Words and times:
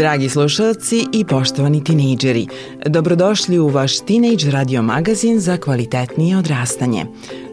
Dragi 0.00 0.28
slušalci 0.28 1.06
i 1.12 1.24
poštovani 1.24 1.84
tinejdžeri, 1.84 2.46
dobrodošli 2.86 3.58
u 3.58 3.68
vaš 3.68 4.00
Teenage 4.00 4.50
Radio 4.50 4.82
magazin 4.82 5.40
za 5.40 5.56
kvalitetnije 5.56 6.38
odrastanje. 6.38 7.06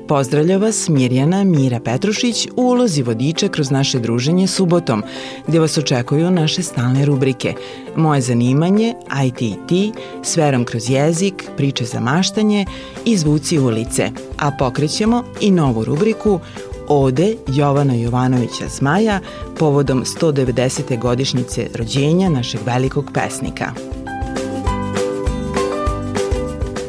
Pozdravlja 0.07 0.57
vas 0.57 0.89
Mirjana 0.89 1.43
Mira 1.43 1.79
Petrušić 1.79 2.47
u 2.55 2.61
ulozi 2.61 3.03
vodiča 3.03 3.47
kroz 3.47 3.71
naše 3.71 3.99
druženje 3.99 4.47
subotom, 4.47 5.03
gdje 5.47 5.59
vas 5.59 5.77
očekuju 5.77 6.31
naše 6.31 6.63
stalne 6.63 7.05
rubrike 7.05 7.53
Moje 7.95 8.21
zanimanje, 8.21 8.93
ITT, 9.25 9.97
Sverom 10.23 10.65
kroz 10.65 10.89
jezik, 10.89 11.43
Priče 11.57 11.85
za 11.85 11.99
maštanje 11.99 12.65
i 13.05 13.17
Zvuci 13.17 13.59
ulice, 13.59 14.09
a 14.37 14.51
pokrećemo 14.51 15.23
i 15.41 15.51
novu 15.51 15.85
rubriku 15.85 16.39
ode 16.87 17.35
Jovana 17.47 17.93
Jovanovića 17.93 18.67
Zmaja 18.67 19.19
povodom 19.59 20.03
190. 20.03 20.99
godišnjice 20.99 21.67
rođenja 21.75 22.29
našeg 22.29 22.61
velikog 22.65 23.11
pesnika. 23.13 23.71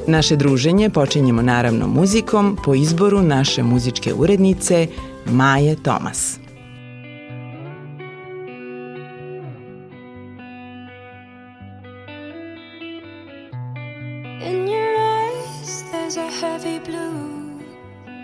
Naše 0.07 0.37
druženje 0.37 0.91
počinjemo 0.91 1.43
naravno 1.43 1.87
muzikom 1.87 2.59
po 2.65 2.75
izboru 2.75 3.23
naše 3.23 3.63
muzičke 3.63 4.15
urednice 4.15 4.87
Maje 5.27 5.77
Tomas. 5.83 6.39
In 14.47 14.69
your 14.69 14.97
eyes 14.99 15.83
there's 15.93 16.17
a 16.17 16.31
heavy 16.41 16.81
blue 16.87 17.39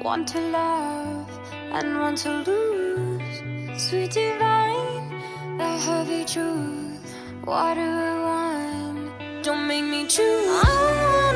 Want 0.04 0.32
to 0.32 0.38
love 0.38 1.03
and 1.74 1.98
want 1.98 2.18
to 2.18 2.30
lose. 2.46 3.42
Sweet 3.76 4.12
divine, 4.12 5.10
the 5.58 5.76
heavy 5.86 6.24
truth, 6.24 7.02
water 7.44 8.22
wine. 8.22 9.10
Don't 9.42 9.66
make 9.66 9.84
me 9.84 10.06
choose. 10.06 11.33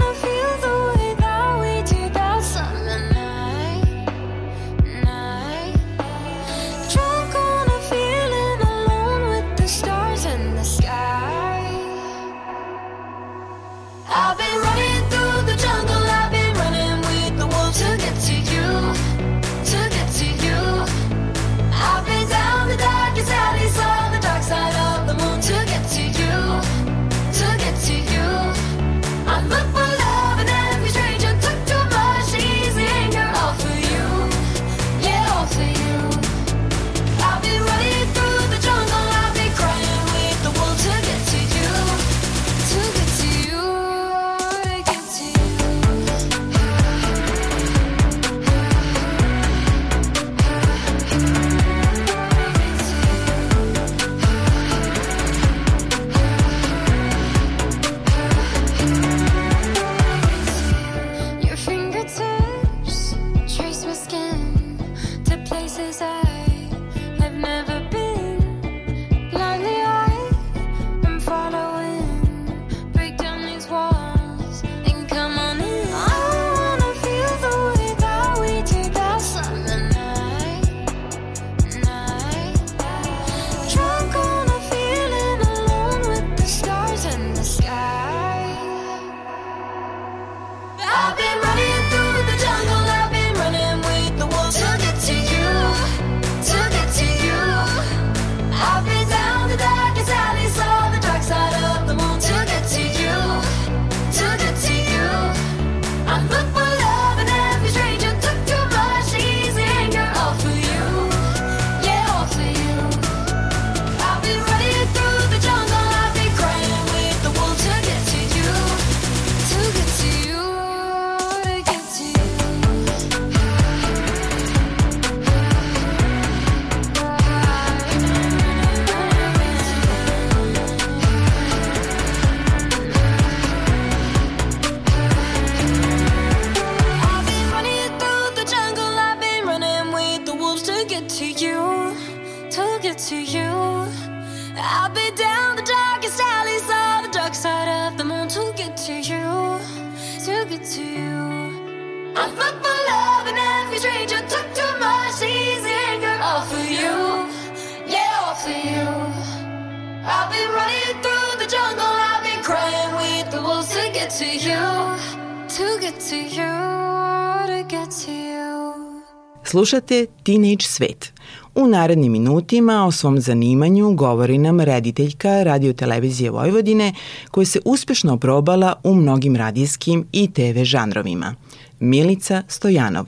Slušate 169.51 170.07
Teenage 170.23 170.63
Svet. 170.63 171.13
U 171.55 171.67
narednim 171.67 172.13
minutima 172.13 172.87
o 172.87 172.93
svom 172.93 173.21
zanimanju 173.21 173.95
govori 173.95 174.39
nam 174.39 174.61
rediteljka 174.61 175.43
radiotelevizije 175.43 176.31
Vojvodine 176.31 176.95
koja 177.31 177.47
se 177.47 177.61
uspešno 177.65 178.17
probala 178.17 178.75
u 178.85 178.95
mnogim 178.95 179.37
radijskim 179.37 180.07
i 180.13 180.31
TV 180.33 180.63
žanrovima. 180.63 181.35
Milica 181.81 182.43
Stojanov. 182.49 183.07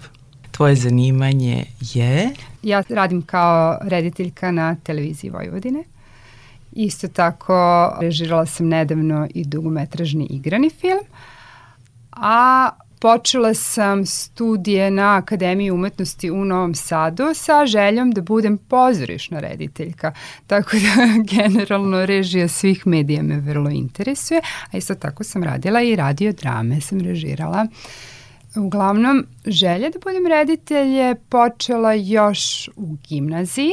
Tvoje 0.50 0.75
zanimanje 0.75 1.64
je? 1.81 2.31
Ja 2.62 2.82
radim 2.88 3.22
kao 3.22 3.78
rediteljka 3.82 4.50
na 4.50 4.76
televiziji 4.82 5.31
Vojvodine. 5.31 5.84
Isto 6.72 7.08
tako 7.08 7.92
režirala 8.00 8.46
sam 8.46 8.69
nedavno 8.69 9.28
i 9.34 9.44
dugometražni 9.44 10.26
igrani 10.31 10.70
film. 10.70 11.00
A 12.12 12.70
počela 13.00 13.55
sam 13.55 14.06
studije 14.06 14.91
na 14.91 15.17
Akademiji 15.17 15.70
umetnosti 15.70 16.31
u 16.31 16.44
Novom 16.44 16.75
Sadu 16.75 17.25
sa 17.35 17.67
željom 17.67 18.11
da 18.11 18.20
budem 18.20 18.58
pozorišna 18.58 19.41
rediteljka. 19.41 20.12
Tako 20.47 20.70
da 20.76 21.06
generalno 21.37 22.06
režija 22.06 22.49
svih 22.49 22.87
medija 22.87 23.23
me 23.23 23.38
vrlo 23.38 23.70
interesuje, 23.70 24.41
a 24.70 24.76
isto 24.76 24.94
tako 24.94 25.25
sam 25.25 25.44
radila 25.44 25.82
i 25.82 25.97
radio 25.97 26.32
drame 26.32 26.81
sam 26.81 27.00
režirala. 27.00 27.67
Uglavnom, 28.56 29.26
želja 29.47 29.91
da 29.91 29.99
budem 29.99 30.26
reditelj 30.26 30.88
je 30.88 31.14
počela 31.14 31.93
još 31.93 32.69
u 32.76 32.97
gimnaziji. 33.08 33.73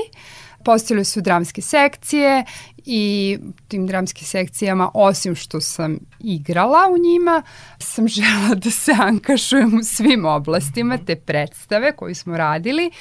Postojile 0.68 1.04
su 1.04 1.22
dramske 1.22 1.62
sekcije 1.62 2.46
i 2.86 3.38
tim 3.68 3.88
dramskim 3.88 4.28
sekcijama, 4.28 4.92
osim 4.94 5.36
što 5.36 5.62
sam 5.62 5.98
igrala 6.20 6.80
u 6.94 6.98
njima, 6.98 7.44
sam 7.80 8.08
žela 8.18 8.56
da 8.56 8.72
se 8.72 8.92
angažujem 9.00 9.80
u 9.80 9.84
svim 9.84 10.26
oblastima 10.26 10.98
te 10.98 11.16
predstave 11.16 11.96
koju 11.96 12.16
smo 12.16 12.38
radili 12.38 12.92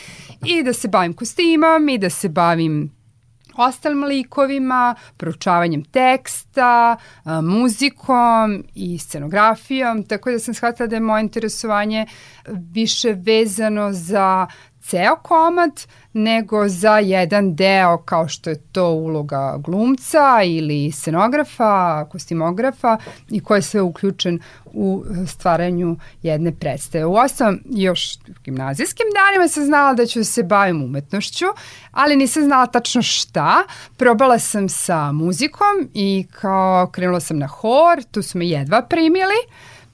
i 0.45 0.63
da 0.63 0.73
se 0.73 0.89
bavim 0.89 1.15
kostimom 1.15 1.89
i 1.89 1.99
da 1.99 2.11
se 2.11 2.29
bavim 2.29 2.97
ostalim 3.57 4.05
likovima, 4.05 4.95
proučavanjem 5.17 5.85
teksta, 5.85 6.97
muzikom 7.43 8.65
i 8.75 8.99
scenografijom, 8.99 10.05
tako 10.05 10.31
da 10.31 10.39
sam 10.39 10.55
shvatila 10.55 10.87
da 10.87 10.97
je 10.97 11.01
moje 11.01 11.21
interesovanje 11.21 12.07
više 12.49 13.13
vezano 13.13 13.93
za 13.93 14.47
ceo 14.87 15.17
komad 15.17 15.87
nego 16.13 16.69
za 16.69 16.99
jedan 16.99 17.55
deo 17.55 17.99
kao 17.99 18.29
što 18.29 18.51
je 18.51 18.61
to 18.73 18.91
uloga 18.91 19.57
glumca 19.59 20.43
ili 20.45 20.93
scenografa, 20.93 22.05
kostimografa 22.05 22.99
i 23.31 23.41
ko 23.41 23.55
je 23.55 23.63
sve 23.63 23.81
uključen 23.81 24.41
u 24.65 25.05
stvaranju 25.27 25.97
jedne 26.23 26.53
predstave. 26.53 27.05
U 27.05 27.15
osnovom, 27.15 27.61
još 27.65 28.19
gimnazijskim 28.45 29.07
danima 29.15 29.49
sam 29.49 29.65
znala 29.65 29.95
da 29.95 30.07
ću 30.07 30.25
se 30.25 30.43
bavim 30.43 30.83
umetnošću, 30.83 31.47
ali 31.91 32.17
nisam 32.17 32.45
znala 32.45 32.67
tačno 32.67 33.03
šta. 33.03 33.65
Probala 33.97 34.39
sam 34.39 34.69
sa 34.69 35.13
muzikom 35.13 35.89
i 35.95 36.27
kao 36.33 36.87
krenula 36.87 37.21
sam 37.21 37.39
na 37.39 37.47
hor, 37.47 38.03
tu 38.11 38.23
su 38.23 38.39
me 38.39 38.49
jedva 38.49 38.83
primili 38.83 39.41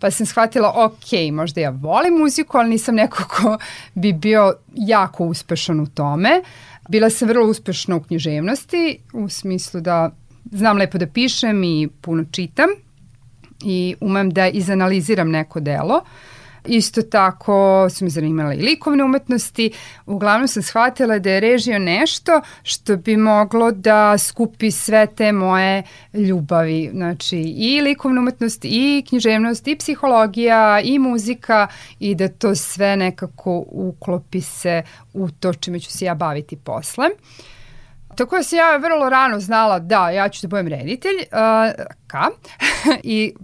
pa 0.03 0.11
sam 0.11 0.27
shvatila, 0.27 0.73
ok, 0.75 1.33
možda 1.33 1.61
ja 1.61 1.71
volim 1.71 2.15
muziku, 2.19 2.59
ali 2.59 2.71
nisam 2.71 2.95
neko 2.95 3.25
ko 3.29 3.59
bi 3.95 4.13
bio 4.13 4.55
jako 4.75 5.25
uspešan 5.25 5.81
u 5.81 5.87
tome. 5.87 6.43
Bila 6.89 7.11
sam 7.11 7.29
vrlo 7.29 7.47
uspešna 7.47 7.97
u 7.97 8.03
književnosti, 8.03 8.99
u 9.13 9.29
smislu 9.29 9.81
da 9.81 10.11
znam 10.53 10.77
lepo 10.77 10.99
da 10.99 11.07
pišem 11.07 11.65
i 11.65 11.89
puno 12.01 12.25
čitam 12.31 12.69
i 13.65 13.95
umem 14.01 14.31
da 14.31 14.49
izanaliziram 14.49 15.31
neko 15.31 15.61
delo. 15.61 15.95
Uh, 15.95 16.32
Isto 16.65 17.03
tako 17.03 17.89
su 17.91 18.05
me 18.05 18.11
zanimale 18.11 18.57
i 18.57 18.63
likovne 18.63 19.05
umetnosti. 19.05 19.71
Uglavnom 20.07 20.49
sam 20.49 20.63
shvatila 20.63 21.19
da 21.19 21.31
je 21.31 21.41
režio 21.41 21.79
nešto 21.79 22.41
što 22.63 22.97
bi 22.97 23.17
moglo 23.17 23.71
da 23.71 24.19
skupi 24.19 24.71
sve 24.71 25.07
te 25.07 25.33
moje 25.33 25.83
ljubavi. 26.13 26.91
Znači 26.93 27.39
i 27.39 27.81
likovna 27.81 28.21
umetnost, 28.21 28.65
i 28.65 29.05
književnost, 29.09 29.69
i 29.69 29.77
psihologija, 29.77 30.81
i 30.81 30.99
muzika 30.99 31.67
i 31.99 32.15
da 32.15 32.29
to 32.29 32.55
sve 32.55 32.97
nekako 32.97 33.65
uklopi 33.67 34.41
se 34.41 34.83
u 35.13 35.31
to 35.31 35.55
čime 35.55 35.81
ću 35.81 35.91
se 35.91 36.05
ja 36.05 36.15
baviti 36.15 36.57
posle. 36.57 37.05
Uh, 37.05 37.53
Tako 38.15 38.37
da 38.37 38.43
sam 38.43 38.59
ja 38.59 38.77
vrlo 38.77 39.09
rano 39.09 39.41
znala 39.41 39.79
da 39.79 40.11
ja 40.11 40.29
ću 40.29 40.43
da 40.43 40.49
budem 40.49 40.69
reditelj, 40.69 41.17
uh, 41.17 41.85
ka, 42.07 42.29
i 43.03 43.35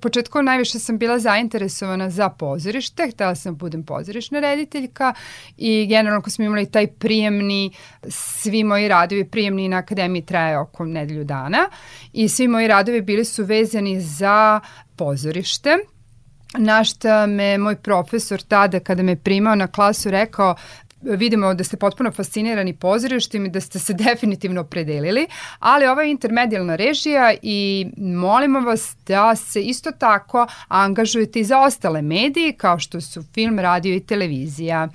početko 0.00 0.42
najviše 0.42 0.78
sam 0.78 0.98
bila 0.98 1.18
zainteresovana 1.18 2.10
za 2.10 2.28
pozorište, 2.28 3.10
htela 3.12 3.34
sam 3.34 3.54
da 3.54 3.56
budem 3.56 3.84
pozorišna 3.84 4.40
rediteljka 4.40 5.14
i 5.56 5.86
generalno 5.86 6.22
ko 6.22 6.30
smo 6.30 6.44
imali 6.44 6.70
taj 6.70 6.86
prijemni, 6.86 7.70
svi 8.08 8.64
moji 8.64 8.88
radovi 8.88 9.24
prijemni 9.24 9.68
na 9.68 9.76
akademiji 9.76 10.22
traje 10.22 10.58
oko 10.58 10.84
nedelju 10.84 11.24
dana 11.24 11.68
i 12.12 12.28
svi 12.28 12.48
moji 12.48 12.68
radovi 12.68 13.00
bili 13.00 13.24
su 13.24 13.44
vezani 13.44 14.00
za 14.00 14.60
pozorište, 14.96 15.76
na 16.58 16.84
šta 16.84 17.26
me 17.26 17.58
moj 17.58 17.76
profesor 17.76 18.42
tada 18.42 18.80
kada 18.80 19.02
me 19.02 19.16
primao 19.16 19.54
na 19.54 19.66
klasu 19.66 20.10
rekao 20.10 20.54
vidimo 21.02 21.54
da 21.54 21.64
ste 21.64 21.76
potpuno 21.76 22.10
fascinirani 22.10 22.76
pozorištim 22.76 23.46
i 23.46 23.50
da 23.50 23.60
ste 23.60 23.78
se 23.78 23.94
definitivno 24.08 24.64
predelili, 24.64 25.26
ali 25.58 25.86
ovo 25.86 26.00
je 26.00 26.10
intermedijalna 26.10 26.76
režija 26.76 27.34
i 27.42 27.86
molimo 27.96 28.60
vas 28.60 28.96
da 29.06 29.36
se 29.36 29.62
isto 29.62 29.90
tako 29.90 30.46
angažujete 30.68 31.40
i 31.40 31.44
za 31.44 31.58
ostale 31.58 32.02
medije 32.02 32.52
kao 32.52 32.78
što 32.78 33.00
su 33.00 33.22
film, 33.34 33.58
radio 33.58 33.94
i 33.94 34.00
televizija. 34.00 34.88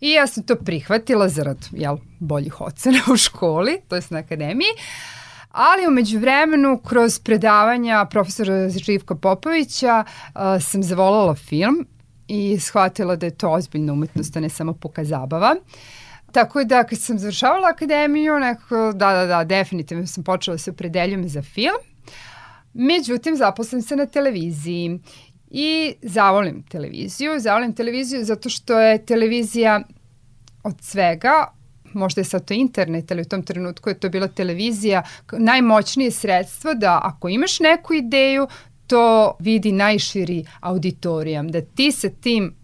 I 0.00 0.10
ja 0.10 0.26
sam 0.26 0.42
to 0.42 0.54
prihvatila 0.56 1.28
zarad 1.28 1.66
jel, 1.72 1.96
boljih 2.18 2.60
ocena 2.60 2.98
u 3.12 3.16
školi, 3.16 3.80
to 3.88 3.96
je 3.96 4.02
na 4.10 4.18
akademiji, 4.18 4.68
Ali 5.54 5.86
umeđu 5.86 6.18
vremenu, 6.18 6.78
kroz 6.78 7.18
predavanja 7.18 8.04
profesora 8.10 8.68
Živka 8.68 9.14
Popovića, 9.14 10.04
uh, 10.04 10.40
sam 10.60 10.82
zavolala 10.82 11.34
film 11.34 11.86
i 12.34 12.60
shvatila 12.60 13.16
da 13.16 13.26
je 13.26 13.34
to 13.34 13.50
ozbiljna 13.50 13.92
umetnost, 13.92 14.36
a 14.36 14.40
ne 14.40 14.48
samo 14.48 14.72
puka 14.72 15.04
zabava. 15.04 15.56
Tako 16.32 16.64
da 16.64 16.84
kad 16.84 16.98
sam 16.98 17.18
završavala 17.18 17.68
akademiju, 17.68 18.38
nekako, 18.38 18.92
da, 18.92 19.12
da, 19.12 19.26
da, 19.26 19.44
definitivno 19.44 20.06
sam 20.06 20.24
počela 20.24 20.54
da 20.54 20.58
se 20.58 20.70
opredeljujem 20.70 21.28
za 21.28 21.42
film. 21.42 21.78
Međutim, 22.72 23.36
zaposlim 23.36 23.82
se 23.82 23.96
na 23.96 24.06
televiziji 24.06 25.00
i 25.50 25.94
zavolim 26.02 26.62
televiziju. 26.62 27.40
Zavolim 27.40 27.72
televiziju 27.72 28.24
zato 28.24 28.48
što 28.48 28.80
je 28.80 29.06
televizija 29.06 29.82
od 30.62 30.74
svega, 30.80 31.46
možda 31.92 32.20
je 32.20 32.24
sad 32.24 32.44
to 32.44 32.54
internet, 32.54 33.12
ali 33.12 33.22
u 33.22 33.24
tom 33.24 33.42
trenutku 33.42 33.88
je 33.88 33.98
to 33.98 34.08
bila 34.08 34.28
televizija, 34.28 35.02
najmoćnije 35.32 36.10
sredstvo 36.10 36.74
da 36.74 37.00
ako 37.02 37.28
imaš 37.28 37.60
neku 37.60 37.94
ideju, 37.94 38.48
to 38.86 39.36
vidi 39.38 39.72
najširi 39.72 40.44
auditorijam, 40.60 41.48
da 41.48 41.60
ti 41.60 41.92
sa 41.92 42.08
tim 42.20 42.54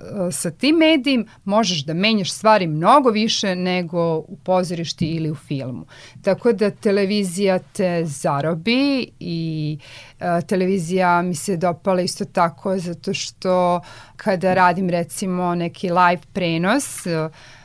e, 0.00 0.32
sa 0.32 0.50
tim 0.50 0.76
medijem 0.76 1.26
možeš 1.44 1.84
da 1.84 1.94
menjaš 1.94 2.32
stvari 2.32 2.66
mnogo 2.66 3.10
više 3.10 3.54
nego 3.54 4.16
u 4.16 4.36
pozorišti 4.44 5.06
ili 5.06 5.30
u 5.30 5.34
filmu. 5.34 5.86
Tako 6.22 6.52
da 6.52 6.70
televizija 6.70 7.58
te 7.58 8.04
zarobi 8.04 9.08
i 9.20 9.78
uh, 10.20 10.26
televizija 10.46 11.22
mi 11.22 11.34
se 11.34 11.56
dopala 11.56 12.00
isto 12.00 12.24
tako 12.24 12.78
zato 12.78 13.14
što 13.14 13.80
kada 14.16 14.54
radim 14.54 14.90
recimo 14.90 15.54
neki 15.54 15.88
live 15.90 16.22
prenos 16.32 17.06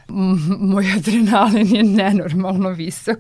moj 0.72 0.92
adrenalin 0.98 1.76
je 1.76 1.84
nenormalno 1.84 2.70
visok. 2.70 3.18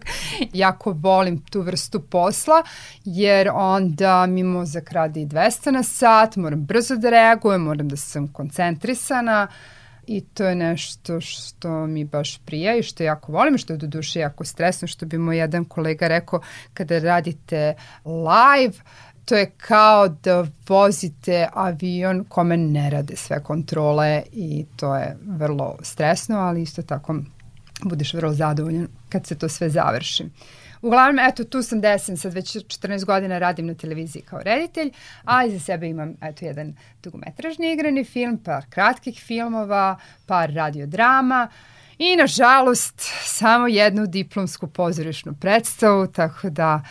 Jako 0.53 0.91
volim 0.91 1.41
tu 1.41 1.61
vrstu 1.61 1.99
posla, 1.99 2.63
jer 3.05 3.49
onda 3.53 4.25
mi 4.25 4.43
mozak 4.43 4.91
radi 4.91 5.25
200 5.25 5.71
na 5.71 5.83
sat, 5.83 6.35
moram 6.35 6.65
brzo 6.65 6.95
da 6.95 7.09
reagujem, 7.09 7.61
moram 7.61 7.87
da 7.87 7.97
sam 7.97 8.27
koncentrisana 8.27 9.47
i 10.09 10.21
to 10.21 10.43
je 10.43 10.55
nešto 10.55 11.21
što 11.21 11.87
mi 11.87 12.05
baš 12.05 12.37
prija 12.37 12.75
i 12.75 12.83
što 12.83 13.03
jako 13.03 13.31
volim, 13.31 13.57
što 13.57 13.73
je 13.73 13.77
do 13.77 13.87
duše 13.87 14.19
jako 14.19 14.45
stresno, 14.45 14.87
što 14.87 15.05
bi 15.05 15.17
moj 15.17 15.37
jedan 15.37 15.65
kolega 15.65 16.07
rekao 16.07 16.41
kada 16.73 16.99
radite 16.99 17.73
live, 18.05 18.73
to 19.29 19.35
je 19.35 19.51
kao 19.57 20.07
da 20.07 20.45
vozite 20.67 21.47
avion 21.53 22.23
kome 22.29 22.57
ne 22.57 22.89
rade 22.89 23.15
sve 23.15 23.43
kontrole 23.43 24.23
i 24.31 24.65
to 24.75 24.95
je 24.95 25.17
vrlo 25.21 25.77
stresno, 25.81 26.39
ali 26.39 26.61
isto 26.61 26.81
tako 26.81 27.15
budeš 27.83 28.13
vrlo 28.13 28.33
zadovoljan 28.33 28.87
kad 29.09 29.27
se 29.27 29.37
to 29.37 29.49
sve 29.49 29.69
završi. 29.69 30.25
Uglavnom, 30.81 31.19
eto, 31.19 31.43
tu 31.43 31.61
sam 31.61 31.81
desen, 31.81 32.17
sad 32.17 32.33
već 32.33 32.55
14 32.55 33.05
godina 33.05 33.39
radim 33.39 33.65
na 33.65 33.73
televiziji 33.73 34.21
kao 34.21 34.39
reditelj, 34.39 34.91
a 35.23 35.45
iza 35.45 35.59
sebe 35.59 35.89
imam, 35.89 36.15
eto, 36.21 36.45
jedan 36.45 36.75
dugometražni 37.03 37.73
igrani 37.73 38.03
film, 38.03 38.37
par 38.37 38.65
kratkih 38.69 39.23
filmova, 39.25 39.99
par 40.25 40.53
radiodrama 40.53 41.49
i, 41.97 42.15
nažalost, 42.15 43.01
samo 43.23 43.67
jednu 43.67 44.07
diplomsku 44.07 44.67
pozorišnu 44.67 45.35
predstavu, 45.41 46.07
tako 46.07 46.49
da 46.49 46.81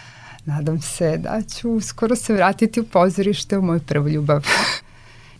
Nadam 0.44 0.80
se 0.80 1.16
da 1.16 1.42
ću 1.42 1.70
uskoro 1.70 2.16
se 2.16 2.34
vratiti 2.34 2.80
u 2.80 2.84
pozorište 2.84 3.58
u 3.58 3.62
moju 3.62 3.80
prvu 3.80 4.08
ljubav. 4.08 4.46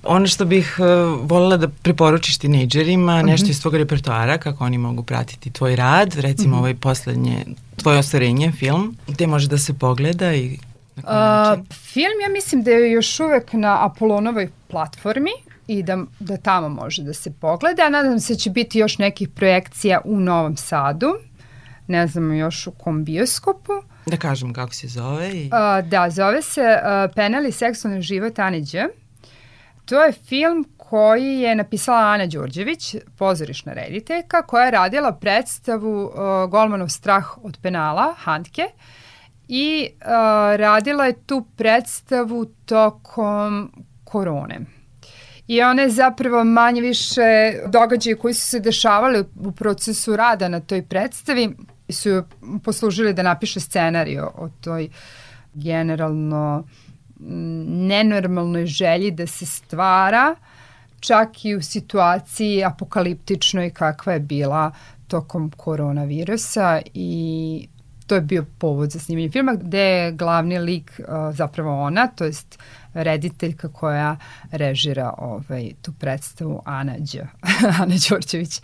Ono 0.02 0.26
što 0.26 0.44
bih 0.44 0.76
uh, 0.78 1.20
voljela 1.30 1.56
da 1.56 1.68
preporučiš 1.68 2.38
tinejdžerima, 2.38 3.22
nešto 3.22 3.46
iz 3.46 3.60
tvog 3.60 3.74
repertoara, 3.74 4.38
kako 4.38 4.64
oni 4.64 4.78
mogu 4.78 5.02
pratiti 5.02 5.50
tvoj 5.50 5.76
rad, 5.76 6.14
recimo 6.14 6.58
ovaj 6.58 6.74
poslednje, 6.74 7.44
tvoje 7.76 7.98
ostvarenje, 7.98 8.52
film, 8.52 8.96
gde 9.08 9.26
može 9.26 9.48
da 9.48 9.58
se 9.58 9.74
pogleda 9.74 10.34
i 10.34 10.58
na 10.96 11.02
način? 11.02 11.64
film 11.72 12.20
ja 12.22 12.28
mislim 12.32 12.62
da 12.62 12.70
je 12.70 12.92
još 12.92 13.20
uvek 13.20 13.52
na 13.52 13.86
Apolonovoj 13.86 14.50
platformi 14.68 15.30
i 15.66 15.82
da, 15.82 15.98
da 16.20 16.36
tamo 16.36 16.68
može 16.68 17.02
da 17.02 17.14
se 17.14 17.32
pogleda. 17.32 17.82
A 17.82 17.88
Nadam 17.88 18.20
se 18.20 18.32
da 18.32 18.38
će 18.38 18.50
biti 18.50 18.78
još 18.78 18.98
nekih 18.98 19.28
projekcija 19.28 20.00
u 20.04 20.20
Novom 20.20 20.56
Sadu. 20.56 21.14
Ne 21.86 22.06
znam 22.06 22.34
još 22.34 22.66
u 22.66 22.70
kom 22.70 23.04
bioskopu. 23.04 23.72
Da 24.10 24.16
kažem 24.16 24.52
kako 24.52 24.74
se 24.74 24.88
zove 24.88 25.30
i... 25.30 25.48
A, 25.52 25.80
da, 25.82 26.10
zove 26.10 26.42
se 26.42 26.60
uh, 26.60 27.14
Penel 27.14 27.46
i 27.46 27.52
seksualni 27.52 28.02
život 28.02 28.38
Ane 28.38 28.60
Đ. 28.60 28.88
To 29.84 30.04
je 30.04 30.12
film 30.12 30.66
koji 30.76 31.38
je 31.38 31.54
napisala 31.54 31.98
Ana 31.98 32.26
Đorđević, 32.26 32.94
pozorišna 33.18 33.72
rediteljka, 33.72 34.42
koja 34.42 34.64
je 34.64 34.70
radila 34.70 35.12
predstavu 35.12 36.04
uh, 36.04 36.12
Golmanov 36.50 36.88
strah 36.88 37.44
od 37.44 37.58
penala, 37.62 38.14
Handke, 38.18 38.62
i 39.48 39.88
uh, 39.92 40.06
radila 40.56 41.06
je 41.06 41.22
tu 41.26 41.46
predstavu 41.56 42.44
tokom 42.64 43.72
korone. 44.04 44.60
I 45.46 45.62
ona 45.62 45.82
je 45.82 45.90
zapravo 45.90 46.44
manje 46.44 46.80
više 46.80 47.52
događaje 47.66 48.16
koji 48.16 48.34
su 48.34 48.46
se 48.46 48.60
dešavali 48.60 49.24
u 49.36 49.52
procesu 49.52 50.16
rada 50.16 50.48
na 50.48 50.60
toj 50.60 50.82
predstavi 50.82 51.56
su 51.88 52.22
poslužili 52.64 53.14
da 53.14 53.22
napiše 53.22 53.60
scenariju 53.60 54.24
o 54.34 54.48
toj 54.60 54.88
generalno 55.54 56.64
mm, 57.20 57.86
nenormalnoj 57.86 58.66
želji 58.66 59.10
da 59.10 59.26
se 59.26 59.46
stvara 59.46 60.34
čak 61.00 61.44
i 61.44 61.54
u 61.54 61.62
situaciji 61.62 62.64
apokaliptičnoj 62.64 63.70
kakva 63.70 64.12
je 64.12 64.20
bila 64.20 64.72
tokom 65.08 65.50
koronavirusa 65.56 66.80
i 66.94 67.68
to 68.08 68.14
je 68.14 68.20
bio 68.20 68.44
povod 68.58 68.90
za 68.90 68.98
snimanje 68.98 69.30
filma 69.30 69.54
gde 69.54 69.78
je 69.78 70.12
glavni 70.12 70.58
lik 70.58 71.00
uh, 71.00 71.36
zapravo 71.36 71.82
ona, 71.82 72.06
to 72.06 72.24
jest 72.24 72.58
rediteljka 72.94 73.68
koja 73.68 74.16
režira 74.50 75.14
ovaj, 75.18 75.70
tu 75.82 75.92
predstavu 75.92 76.62
Ana 76.64 76.94
Đ. 76.98 77.26
Ana 77.82 77.94
Đorđević. 78.08 78.60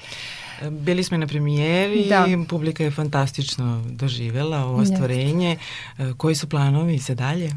Bili 0.70 1.04
smo 1.04 1.16
na 1.16 1.26
premijeri, 1.26 2.06
Da. 2.08 2.26
publika 2.48 2.84
je 2.84 2.90
fantastično 2.90 3.82
doživela 3.90 4.64
ovo 4.64 4.82
ostvarenje. 4.82 5.56
E, 5.98 6.12
Koji 6.16 6.34
su 6.34 6.48
planovi 6.48 6.98
za 6.98 7.14
dalje? 7.14 7.50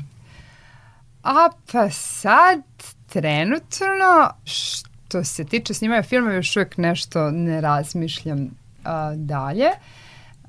A 1.23 1.49
pa 1.71 1.89
sad, 1.89 2.61
trenutno, 3.09 4.29
što 4.45 5.23
se 5.23 5.45
tiče 5.45 5.73
snimanja 5.73 6.03
filma, 6.03 6.33
još 6.33 6.55
uvijek 6.55 6.77
nešto 6.77 7.31
ne 7.31 7.61
razmišljam 7.61 8.49
a, 8.83 9.13
dalje. 9.15 9.69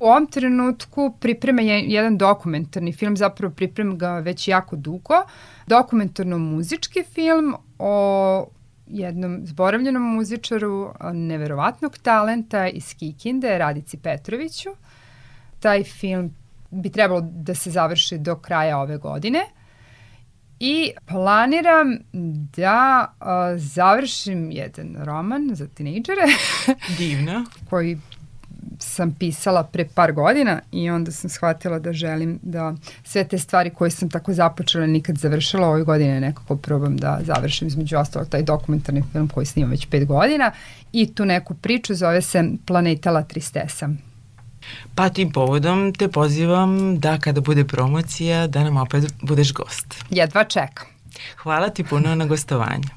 U 0.00 0.06
ovom 0.06 0.26
trenutku 0.26 1.14
priprema 1.20 1.62
je 1.62 1.80
jedan 1.80 2.18
dokumentarni 2.18 2.92
film, 2.92 3.16
zapravo 3.16 3.54
pripremam 3.54 3.98
ga 3.98 4.10
već 4.18 4.48
jako 4.48 4.76
dugo, 4.76 5.14
dokumentarno-muzički 5.66 7.04
film 7.04 7.54
o 7.78 8.46
jednom 8.86 9.40
zboravljenom 9.46 10.02
muzičaru 10.02 10.92
neverovatnog 11.12 11.98
talenta 11.98 12.68
iz 12.68 12.94
Kikinde, 12.98 13.58
Radici 13.58 13.96
Petroviću. 13.96 14.70
Taj 15.60 15.84
film 15.84 16.34
bi 16.70 16.90
trebalo 16.90 17.20
da 17.20 17.54
se 17.54 17.70
završi 17.70 18.18
do 18.18 18.36
kraja 18.36 18.78
ove 18.78 18.98
godine 18.98 19.40
i 20.60 20.90
planiram 21.06 21.98
da 22.56 23.12
a, 23.20 23.56
završim 23.56 24.50
jedan 24.50 24.96
roman 25.04 25.50
za 25.54 25.66
tinejdžere 25.66 26.22
Divno. 26.98 27.44
koji 27.70 27.98
sam 28.98 29.14
pisala 29.14 29.62
pre 29.62 29.84
par 29.94 30.12
godina 30.12 30.60
i 30.72 30.90
onda 30.90 31.10
sam 31.12 31.30
shvatila 31.30 31.78
da 31.78 31.92
želim 31.92 32.38
da 32.42 32.74
sve 33.04 33.24
te 33.24 33.38
stvari 33.38 33.70
koje 33.70 33.90
sam 33.90 34.10
tako 34.10 34.32
započela 34.32 34.86
nikad 34.86 35.18
završila 35.18 35.68
ove 35.68 35.82
godine 35.82 36.20
nekako 36.20 36.56
probam 36.56 36.96
da 36.96 37.20
završim 37.22 37.68
između 37.68 37.98
ostalog 37.98 38.28
taj 38.28 38.42
dokumentarni 38.42 39.02
film 39.12 39.28
koji 39.28 39.46
snimam 39.46 39.70
već 39.70 39.86
pet 39.86 40.06
godina 40.06 40.52
i 40.92 41.14
tu 41.14 41.24
neku 41.24 41.54
priču 41.54 41.94
zove 41.94 42.22
se 42.22 42.44
Planeta 42.66 43.10
La 43.10 43.22
Tristesa. 43.22 43.88
Pa 44.94 45.08
tim 45.08 45.32
povodom 45.32 45.92
te 45.94 46.08
pozivam 46.08 46.98
da 46.98 47.18
kada 47.18 47.40
bude 47.40 47.64
promocija 47.64 48.46
da 48.46 48.64
nam 48.64 48.76
opet 48.76 49.04
budeš 49.22 49.52
gost. 49.52 49.94
Jedva 50.10 50.44
čekam. 50.44 50.86
Hvala 51.42 51.68
ti 51.70 51.84
puno 51.84 52.14
na 52.14 52.26
gostovanju. 52.26 52.88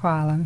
Hvala. 0.00 0.38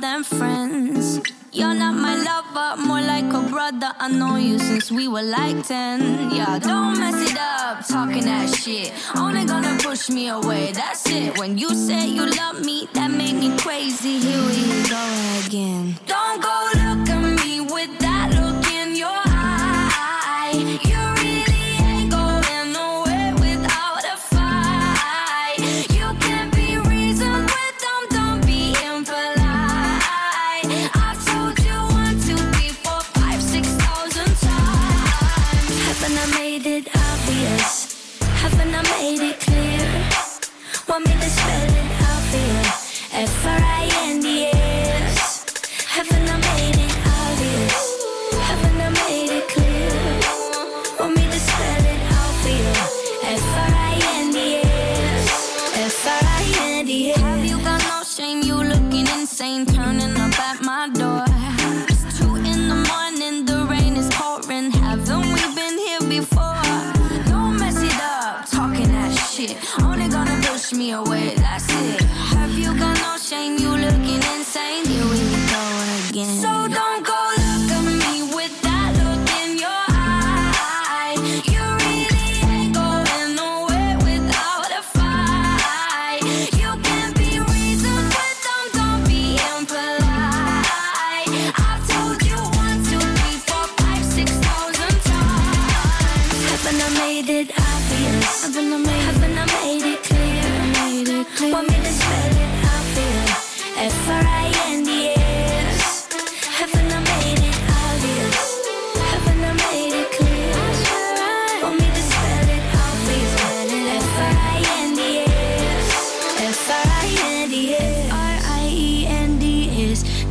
Than 0.00 0.24
friends. 0.24 1.20
You're 1.52 1.74
not 1.74 1.94
my 1.94 2.16
lover, 2.16 2.82
more 2.82 3.00
like 3.00 3.32
a 3.32 3.42
brother. 3.48 3.92
I 3.98 4.08
know 4.08 4.36
you 4.36 4.58
since 4.58 4.90
we 4.90 5.08
were 5.08 5.22
like 5.22 5.66
10. 5.66 6.30
Yeah, 6.30 6.58
don't 6.58 6.98
mess 6.98 7.30
it 7.30 7.38
up, 7.38 7.86
talking 7.86 8.24
that 8.24 8.48
shit. 8.54 8.92
Only 9.16 9.44
gonna 9.44 9.76
push 9.82 10.08
me 10.08 10.28
away, 10.28 10.72
that's 10.72 11.06
it. 11.10 11.38
When 11.38 11.58
you 11.58 11.74
say 11.74 12.06
you 12.06 12.26
love 12.26 12.64
me, 12.64 12.88
that 12.94 13.10
made 13.10 13.34
me 13.34 13.56
crazy. 13.58 14.18
Here 14.20 14.42
we 14.46 14.88
go 14.88 15.46
again. 15.46 15.98
Don't 16.06 16.40
go 16.42 16.70
look 16.74 17.29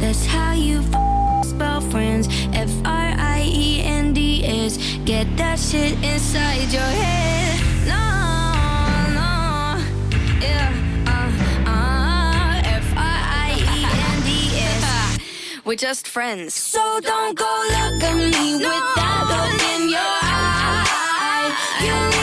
That's 0.10 0.26
how 0.26 0.54
you 0.54 0.80
f- 0.80 1.46
spell 1.46 1.82
friends. 1.82 2.28
F 2.52 2.72
R 2.84 3.14
I 3.16 3.44
E 3.46 3.82
N 3.84 4.12
D 4.12 4.44
S. 4.44 4.80
Get 5.06 5.28
that 5.38 5.60
shit 5.60 5.94
inside 6.04 6.74
your 6.74 6.82
head. 6.82 7.60
No, 7.86 8.08
no, 9.14 9.78
yeah. 10.42 10.74
Uh, 11.06 11.30
uh, 11.70 12.62
F 12.66 12.90
R 12.98 13.20
I 13.46 13.54
E 13.78 13.86
N 13.86 14.20
D 14.26 14.30
S. 14.58 15.62
We're 15.64 15.76
just 15.76 16.08
friends. 16.08 16.56
So 16.56 16.82
don't 17.02 17.38
go 17.38 17.46
look 17.46 18.04
at 18.04 18.16
me 18.16 18.56
with 18.56 18.86
that 18.98 19.22
look 19.30 19.62
in 19.76 19.90
your 19.90 20.14
eye. 20.24 21.54
You 21.86 22.19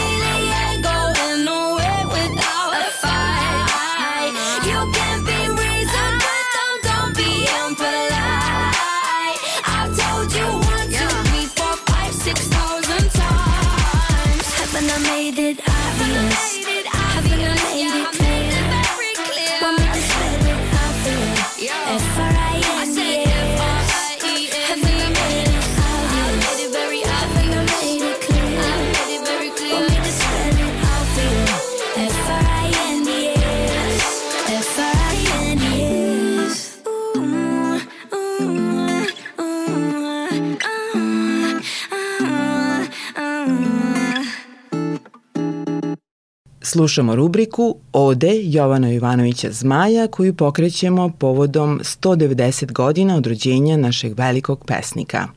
Slušamo 46.76 47.16
rubriku 47.16 47.76
Ode 47.92 48.40
Jovana 48.42 48.88
Jovanovića 48.88 49.48
Zmaja 49.52 50.06
koju 50.06 50.34
pokrećemo 50.34 51.10
povodom 51.18 51.80
190 51.82 52.72
godina 52.72 53.16
od 53.16 53.26
rođenja 53.26 53.76
našeg 53.76 54.18
velikog 54.18 54.64
pesnika. 54.66 55.28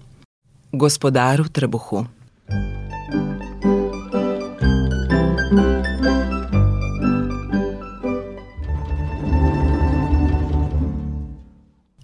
Gospodaru 0.71 1.43
Trbuhu. 1.43 2.05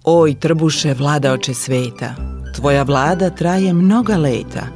Oj, 0.03 0.35
Trbuše, 0.39 0.93
vladaoče 0.93 1.53
sveta, 1.53 2.15
tvoja 2.55 2.83
vlada 2.83 3.29
traje 3.29 3.73
mnoga 3.73 4.17
leta. 4.17 4.67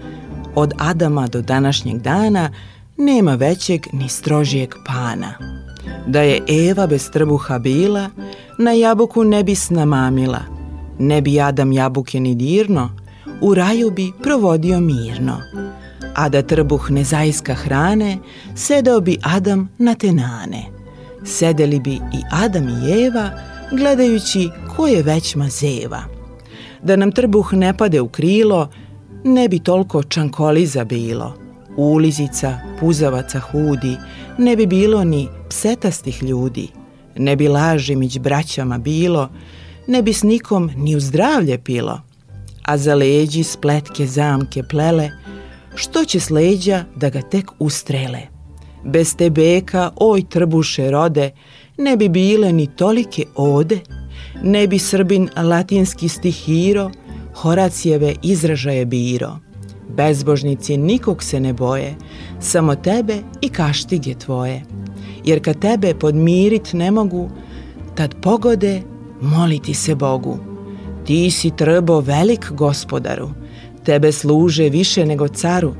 Od 0.55 0.73
Adama 0.77 1.27
do 1.27 1.41
današnjeg 1.41 2.01
dana 2.01 2.49
nema 2.99 3.35
većeg 3.35 3.87
ni 3.93 4.09
strožijeg 4.09 4.75
pana. 4.85 5.33
Da 6.07 6.21
je 6.21 6.41
Eva 6.69 6.87
bez 6.87 7.11
trbuha 7.11 7.59
bila, 7.59 8.09
na 8.57 8.71
jabuku 8.71 9.23
ne 9.23 9.43
bi 9.43 9.55
snamamila. 9.55 10.39
Ne 10.99 11.21
bi 11.21 11.41
Adam 11.41 11.71
jabuke 11.71 12.19
ni 12.19 12.35
dirno, 12.35 12.89
u 13.41 13.53
raju 13.53 13.91
bi 13.91 14.11
provodio 14.23 14.79
mirno. 14.79 15.37
A 16.15 16.29
da 16.29 16.41
trbuh 16.41 16.91
ne 16.91 17.03
zaiska 17.03 17.53
hrane, 17.53 18.17
sedao 18.55 19.01
bi 19.01 19.17
Adam 19.23 19.69
na 19.77 19.95
tenane. 19.95 20.63
Sedeli 21.25 21.79
bi 21.79 21.93
i 21.93 22.21
Adam 22.31 22.69
i 22.69 23.05
Eva, 23.05 23.29
gledajući 23.71 24.49
ko 24.75 24.87
je 24.87 25.03
već 25.03 25.35
mazeva. 25.35 26.03
Da 26.83 26.95
nam 26.95 27.11
trbuh 27.11 27.53
ne 27.53 27.77
pade 27.77 28.01
u 28.01 28.07
krilo, 28.07 28.69
ne 29.23 29.49
bi 29.49 29.59
toliko 29.59 30.03
čankoliza 30.03 30.83
bilo. 30.83 31.48
Ulizica, 31.79 32.59
puzavaca 32.79 33.39
hudi, 33.39 33.97
ne 34.37 34.55
bi 34.55 34.65
bilo 34.65 35.03
ni 35.03 35.27
psetastih 35.49 36.23
ljudi. 36.23 36.67
Ne 37.15 37.35
bi 37.35 37.47
laži 37.47 37.95
među 37.95 38.19
braćama 38.19 38.77
bilo, 38.77 39.29
ne 39.87 40.01
bi 40.01 40.13
s 40.13 40.23
nikom 40.23 40.71
ni 40.77 40.95
u 40.95 40.99
zdravlje 40.99 41.57
pilo. 41.57 42.01
A 42.65 42.77
za 42.77 42.95
leđi 42.95 43.43
spletke 43.43 44.05
zamke 44.05 44.63
plele, 44.63 45.09
što 45.75 46.05
će 46.05 46.19
s 46.19 46.29
leđa 46.29 46.83
da 46.95 47.09
ga 47.09 47.21
tek 47.21 47.51
ustrele. 47.59 48.21
Bez 48.83 49.15
te 49.15 49.29
beka, 49.29 49.91
oj 49.95 50.29
trbuše 50.29 50.91
rode, 50.91 51.31
ne 51.77 51.97
bi 51.97 52.09
bile 52.09 52.51
ni 52.53 52.67
tolike 52.67 53.25
ode, 53.35 53.79
ne 54.43 54.67
bi 54.67 54.79
Srbin 54.79 55.29
latinski 55.37 56.09
stihiro, 56.09 56.91
Horacijeve 57.35 58.15
izražaje 58.23 58.85
biro. 58.85 59.48
Bezbožnici 59.89 60.77
nikog 60.77 61.23
se 61.23 61.39
ne 61.39 61.53
boje, 61.53 61.95
samo 62.39 62.75
tebe 62.75 63.17
i 63.41 63.49
kaštige 63.49 64.13
tvoje. 64.13 64.63
Jer 65.25 65.43
kad 65.43 65.59
tebe 65.59 65.93
podmirit 65.93 66.73
ne 66.73 66.91
mogu, 66.91 67.29
tad 67.95 68.15
pogode 68.21 68.81
moliti 69.21 69.73
se 69.73 69.95
Bogu. 69.95 70.37
Ti 71.05 71.31
si 71.31 71.51
trbo 71.51 71.99
velik 71.99 72.51
gospodaru, 72.51 73.29
tebe 73.83 74.11
služe 74.11 74.69
više 74.69 75.05
nego 75.05 75.27
caru. 75.27 75.73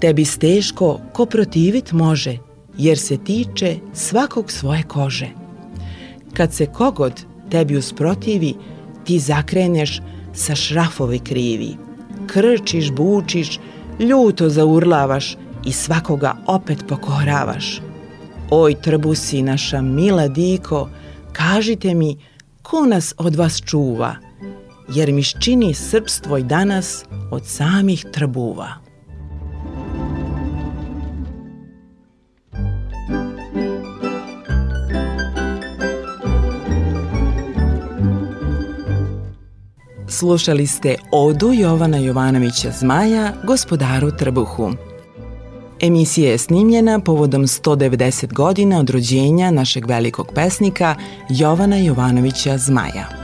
Tebi 0.00 0.24
steško 0.24 1.00
ko 1.12 1.26
protivit 1.26 1.92
može, 1.92 2.38
jer 2.78 2.98
se 2.98 3.16
tiče 3.16 3.76
svakog 3.92 4.50
svoje 4.52 4.82
kože. 4.82 5.28
Kad 6.32 6.52
se 6.52 6.66
kogod 6.66 7.24
tebi 7.50 7.76
usprotivi, 7.76 8.54
ti 9.04 9.18
zakreneš 9.18 10.00
sa 10.32 10.54
šrafovi 10.54 11.18
krivi. 11.18 11.76
Krčiš, 12.32 12.90
bučiš, 12.90 13.58
ljuto 13.98 14.48
zaurlavaš 14.48 15.36
i 15.64 15.72
svakoga 15.72 16.36
opet 16.46 16.84
pokoravaš. 16.88 17.80
Oj, 18.50 18.74
trbusi 18.74 19.42
naša 19.42 19.82
mila 19.82 20.28
diko, 20.28 20.88
kažite 21.32 21.94
mi 21.94 22.16
ko 22.62 22.86
nas 22.86 23.14
od 23.18 23.36
vas 23.36 23.62
čuva, 23.66 24.14
jer 24.88 25.12
mi 25.12 25.24
čini 25.24 25.74
srpstvo 25.74 26.38
i 26.38 26.42
danas 26.42 27.04
od 27.30 27.46
samih 27.46 28.06
trbuva. 28.12 28.89
Slušali 40.20 40.66
ste 40.66 40.94
Odu 41.12 41.52
Jovana 41.52 41.98
Jovanovića 41.98 42.70
Zmaja, 42.70 43.32
gospodaru 43.46 44.10
Trbuhu. 44.10 44.72
Emisija 45.80 46.30
je 46.30 46.38
snimljena 46.38 47.00
povodom 47.00 47.42
190 47.42 48.32
godina 48.32 48.78
od 48.78 48.90
rođenja 48.90 49.50
našeg 49.50 49.86
velikog 49.86 50.32
pesnika 50.34 50.94
Jovana 51.28 51.76
Jovanovića 51.76 52.58
Zmaja. 52.58 53.19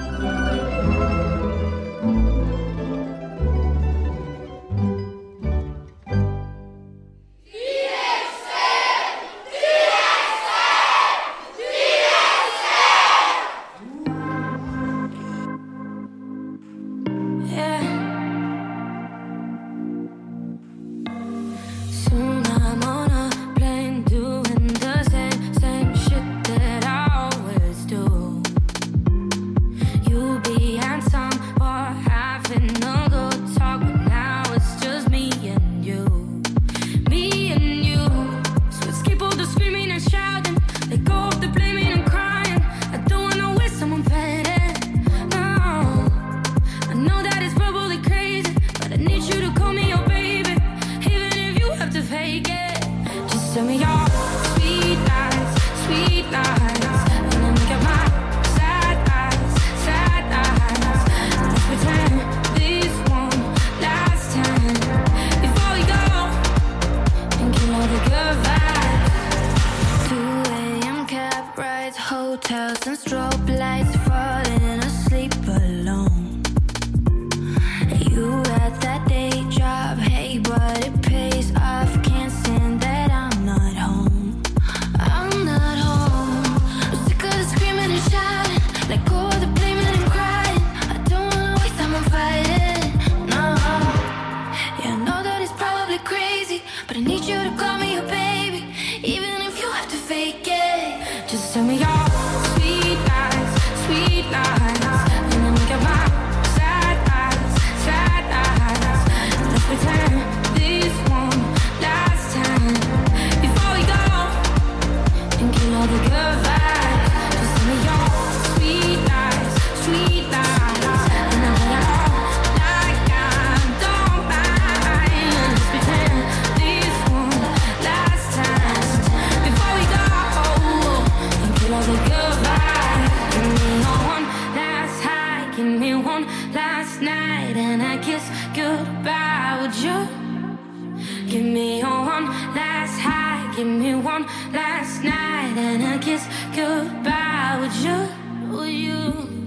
Give 143.57 143.67
me 143.67 143.95
one 143.95 144.27
last 144.53 145.03
night, 145.03 145.57
and 145.57 145.83
a 145.83 145.99
kiss 145.99 146.29
goodbye. 146.55 147.57
Would 147.61 147.75
you? 147.85 148.09
Would 148.53 148.71
you? 148.71 149.01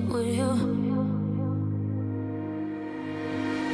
Would 0.09 0.25
you? 0.25 0.49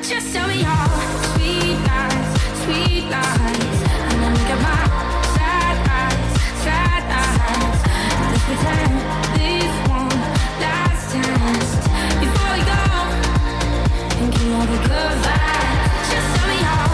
Just 0.04 0.34
tell 0.34 0.48
me 0.50 0.56
your 0.60 0.88
sweet 1.32 1.78
lies, 1.88 2.28
sweet 2.64 3.06
lies, 3.16 3.80
and 4.08 4.16
then 4.22 4.34
look 4.36 4.52
at 4.56 4.60
my 4.68 4.82
sad 5.38 5.76
eyes, 6.00 6.24
sad 6.66 7.04
eyes. 7.24 7.80
Let's 8.32 8.44
pretend 8.50 8.94
this 9.40 9.74
one 9.88 10.20
last 10.66 11.04
time 11.16 11.64
before 12.20 12.52
we 12.56 12.62
go 12.74 12.84
and 14.20 14.30
kill 14.36 14.54
all 14.54 14.68
the 14.68 14.80
good 14.90 15.16
vibes. 15.26 16.06
Just 16.12 16.28
tell 16.36 16.48
me 16.50 16.58
your 16.60 16.85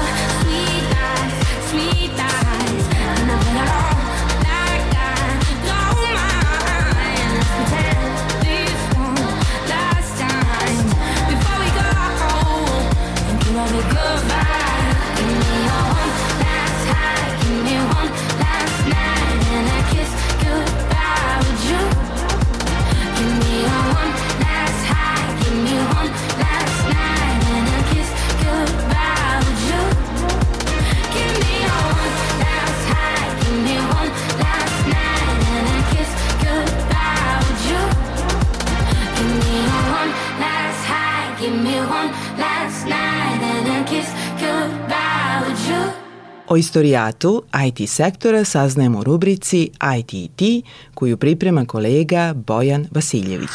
O 46.51 46.57
istorijatu 46.57 47.43
IT 47.67 47.89
sektora 47.89 48.45
saznajemo 48.45 48.99
u 48.99 49.03
rubrici 49.03 49.69
ITT 49.97 50.67
koju 50.93 51.17
priprema 51.17 51.65
kolega 51.65 52.33
Bojan 52.33 52.87
Vasiljević. 52.91 53.49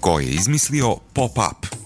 Ko 0.00 0.20
je 0.20 0.26
izmislio 0.26 0.96
pop-up? 1.12 1.77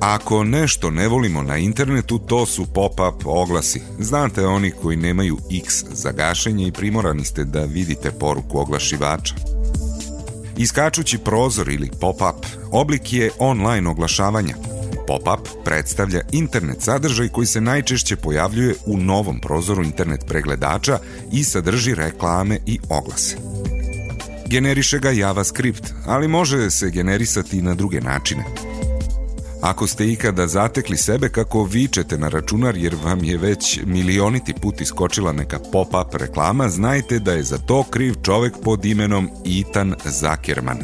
Ako 0.00 0.44
nešto 0.44 0.90
ne 0.90 1.08
volimo 1.08 1.42
na 1.42 1.56
internetu, 1.56 2.18
to 2.18 2.46
su 2.46 2.66
pop-up 2.74 3.26
oglasi. 3.26 3.82
Znate 3.98 4.46
oni 4.46 4.70
koji 4.70 4.96
nemaju 4.96 5.38
X 5.66 5.84
za 5.92 6.12
gašenje 6.12 6.66
i 6.66 6.72
primorani 6.72 7.24
ste 7.24 7.44
da 7.44 7.64
vidite 7.64 8.10
poruku 8.10 8.58
oglašivača. 8.58 9.34
Iskačući 10.56 11.18
prozor 11.18 11.68
ili 11.68 11.90
pop-up 12.00 12.46
oblik 12.70 13.12
je 13.12 13.30
online 13.38 13.90
oglašavanja. 13.90 14.54
Pop-up 15.06 15.48
predstavlja 15.64 16.20
internet 16.32 16.82
sadržaj 16.82 17.28
koji 17.28 17.46
se 17.46 17.60
najčešće 17.60 18.16
pojavljuje 18.16 18.74
u 18.86 18.96
novom 18.96 19.40
prozoru 19.40 19.84
internet 19.84 20.20
pregledača 20.26 20.98
i 21.32 21.44
sadrži 21.44 21.94
reklame 21.94 22.58
i 22.66 22.78
oglase. 22.88 23.36
Generiše 24.46 24.98
ga 24.98 25.10
JavaScript, 25.10 25.92
ali 26.06 26.28
može 26.28 26.70
se 26.70 26.90
generisati 26.90 27.58
i 27.58 27.62
na 27.62 27.74
druge 27.74 28.00
načine. 28.00 28.44
Ako 29.62 29.86
ste 29.86 30.12
ikada 30.12 30.46
zatekli 30.46 30.96
sebe 30.96 31.28
kako 31.28 31.64
vičete 31.64 32.18
na 32.18 32.28
računar 32.28 32.76
jer 32.76 32.96
vam 33.04 33.24
je 33.24 33.38
već 33.38 33.80
milioniti 33.84 34.54
put 34.54 34.80
iskočila 34.80 35.32
neka 35.32 35.58
pop-up 35.72 36.14
reklama, 36.14 36.68
znajte 36.68 37.18
da 37.18 37.32
je 37.32 37.42
za 37.42 37.58
to 37.58 37.82
kriv 37.90 38.14
čovek 38.22 38.54
pod 38.64 38.84
imenom 38.84 39.28
Ethan 39.60 39.94
Zuckerman. 40.04 40.78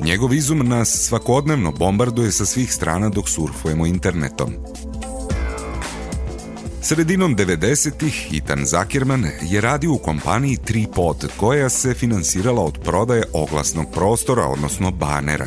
Njegov 0.00 0.34
izum 0.34 0.68
nas 0.68 0.88
svakodnevno 0.88 1.72
bombarduje 1.72 2.32
sa 2.32 2.46
svih 2.46 2.72
strana 2.72 3.08
dok 3.08 3.28
surfujemo 3.28 3.86
internetom. 3.86 4.52
Sredinom 6.82 7.36
90-ih 7.36 8.28
Ethan 8.34 8.66
Zuckerman 8.66 9.26
je 9.42 9.60
radio 9.60 9.92
u 9.92 9.98
kompaniji 9.98 10.56
Tripod 10.56 11.28
koja 11.36 11.68
se 11.68 11.94
finansirala 11.94 12.64
od 12.64 12.78
prodaje 12.84 13.22
oglasnog 13.32 13.86
prostora, 13.94 14.46
odnosno 14.46 14.90
banera. 14.90 15.46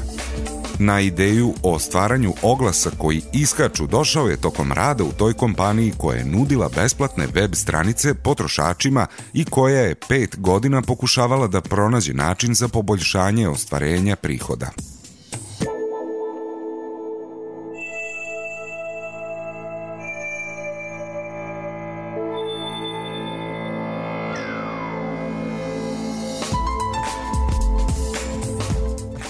Na 0.79 1.01
ideju 1.01 1.53
o 1.63 1.79
stvaranju 1.79 2.33
oglasa 2.41 2.89
koji 2.97 3.21
iskaču 3.33 3.88
došao 3.88 4.27
je 4.27 4.41
tokom 4.41 4.71
rada 4.71 5.03
u 5.03 5.12
toj 5.12 5.33
kompaniji 5.33 5.93
koja 5.97 6.17
je 6.17 6.25
nudila 6.25 6.69
besplatne 6.75 7.27
web 7.33 7.55
stranice 7.55 8.13
potrošačima 8.13 9.07
i 9.33 9.45
koja 9.45 9.81
je 9.81 9.95
pet 10.09 10.39
godina 10.39 10.81
pokušavala 10.81 11.47
da 11.47 11.62
pronađe 11.62 12.13
način 12.13 12.53
za 12.53 12.67
poboljšanje 12.67 13.47
ostvarenja 13.47 14.15
prihoda. 14.15 14.71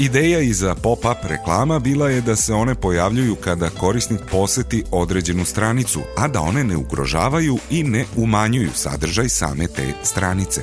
Ideja 0.03 0.39
iza 0.39 0.75
pop-up 0.75 1.17
reklama 1.23 1.79
bila 1.79 2.09
je 2.09 2.21
da 2.21 2.35
se 2.35 2.53
one 2.53 2.75
pojavljuju 2.75 3.35
kada 3.35 3.69
korisnik 3.69 4.21
poseti 4.31 4.83
određenu 4.91 5.45
stranicu, 5.45 6.01
a 6.17 6.27
da 6.27 6.41
one 6.41 6.63
ne 6.63 6.77
ugrožavaju 6.77 7.57
i 7.69 7.83
ne 7.83 8.05
umanjuju 8.15 8.69
sadržaj 8.73 9.29
same 9.29 9.67
te 9.67 9.93
stranice. 10.03 10.61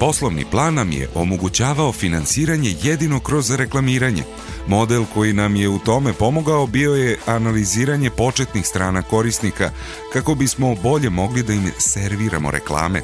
Poslovni 0.00 0.44
plan 0.50 0.74
nam 0.74 0.92
je 0.92 1.08
omogućavao 1.14 1.92
finansiranje 1.92 2.74
jedino 2.82 3.20
kroz 3.20 3.50
reklamiranje. 3.50 4.22
Model 4.66 5.04
koji 5.14 5.32
nam 5.32 5.56
je 5.56 5.68
u 5.68 5.78
tome 5.78 6.12
pomogao 6.12 6.66
bio 6.66 6.94
je 6.94 7.18
analiziranje 7.26 8.10
početnih 8.10 8.66
strana 8.66 9.02
korisnika 9.02 9.70
kako 10.12 10.34
bismo 10.34 10.74
bolje 10.82 11.10
mogli 11.10 11.42
da 11.42 11.52
im 11.52 11.70
serviramo 11.78 12.50
reklame. 12.50 13.02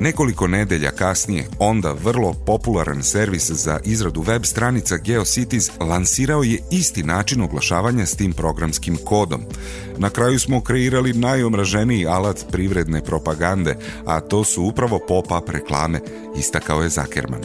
Nekoliko 0.00 0.46
nedelja 0.46 0.90
kasnije, 0.90 1.46
onda 1.58 1.92
vrlo 2.04 2.32
popularan 2.46 3.02
servis 3.02 3.50
za 3.50 3.80
izradu 3.84 4.20
web 4.20 4.44
stranica 4.44 4.96
GeoCities 4.96 5.70
lansirao 5.80 6.42
je 6.42 6.58
isti 6.70 7.02
način 7.02 7.42
oglašavanja 7.42 8.06
s 8.06 8.16
tim 8.16 8.32
programskim 8.32 8.96
kodom. 9.04 9.42
Na 9.96 10.10
kraju 10.10 10.38
smo 10.38 10.60
kreirali 10.60 11.12
najomraženiji 11.12 12.06
alat 12.06 12.44
privredne 12.50 13.04
propagande, 13.04 13.76
a 14.06 14.20
to 14.20 14.44
su 14.44 14.62
upravo 14.64 15.00
pop-up 15.08 15.48
reklame, 15.48 16.00
istakao 16.38 16.82
je 16.82 16.88
Zuckerman. 16.88 17.42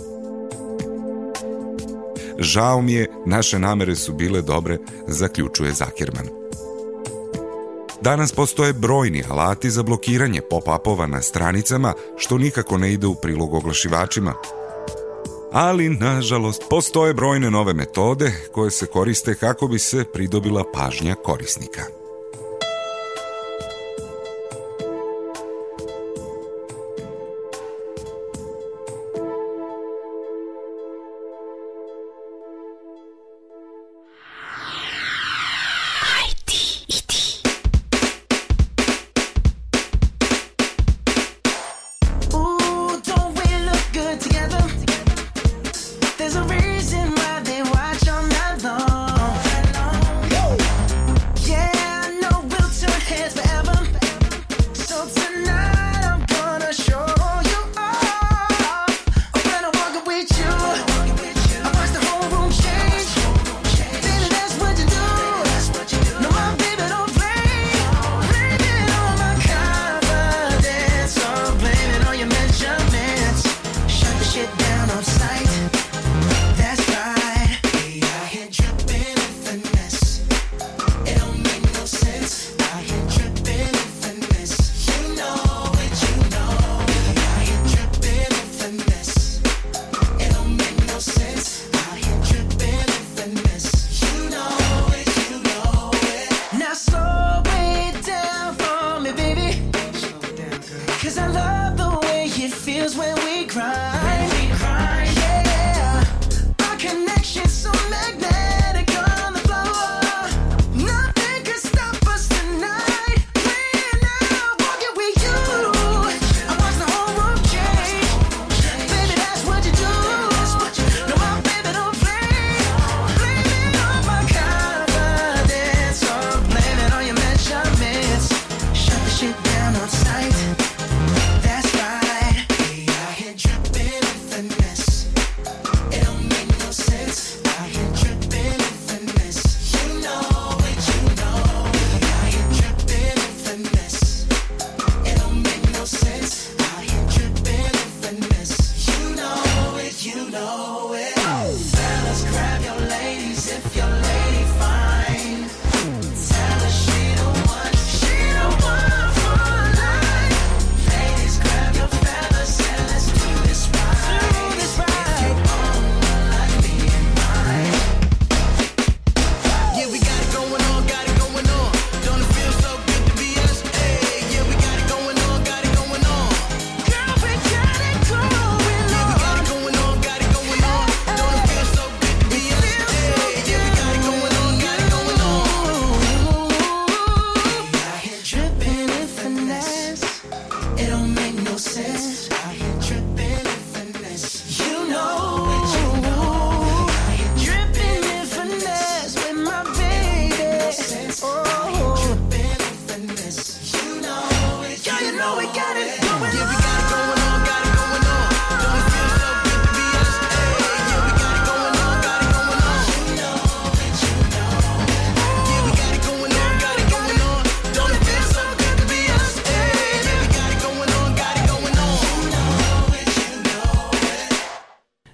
Žao 2.39 2.81
mi 2.81 2.93
je, 2.93 3.11
naše 3.25 3.59
namere 3.59 3.95
su 3.95 4.13
bile 4.13 4.41
dobre, 4.41 4.77
zaključuje 5.07 5.73
Zuckerman. 5.73 6.42
Danas 8.03 8.31
postoje 8.31 8.73
brojni 8.73 9.23
alati 9.29 9.69
za 9.69 9.83
blokiranje 9.83 10.41
pop-upova 10.49 11.07
na 11.07 11.21
stranicama, 11.21 11.93
što 12.17 12.37
nikako 12.37 12.77
ne 12.77 12.93
ide 12.93 13.07
u 13.07 13.15
prilog 13.15 13.53
oglašivačima. 13.53 14.33
Ali, 15.51 15.89
nažalost, 15.89 16.63
postoje 16.69 17.13
brojne 17.13 17.51
nove 17.51 17.73
metode 17.73 18.31
koje 18.51 18.71
se 18.71 18.85
koriste 18.85 19.35
kako 19.35 19.67
bi 19.67 19.79
se 19.79 20.05
pridobila 20.13 20.63
pažnja 20.73 21.15
korisnika. 21.15 22.02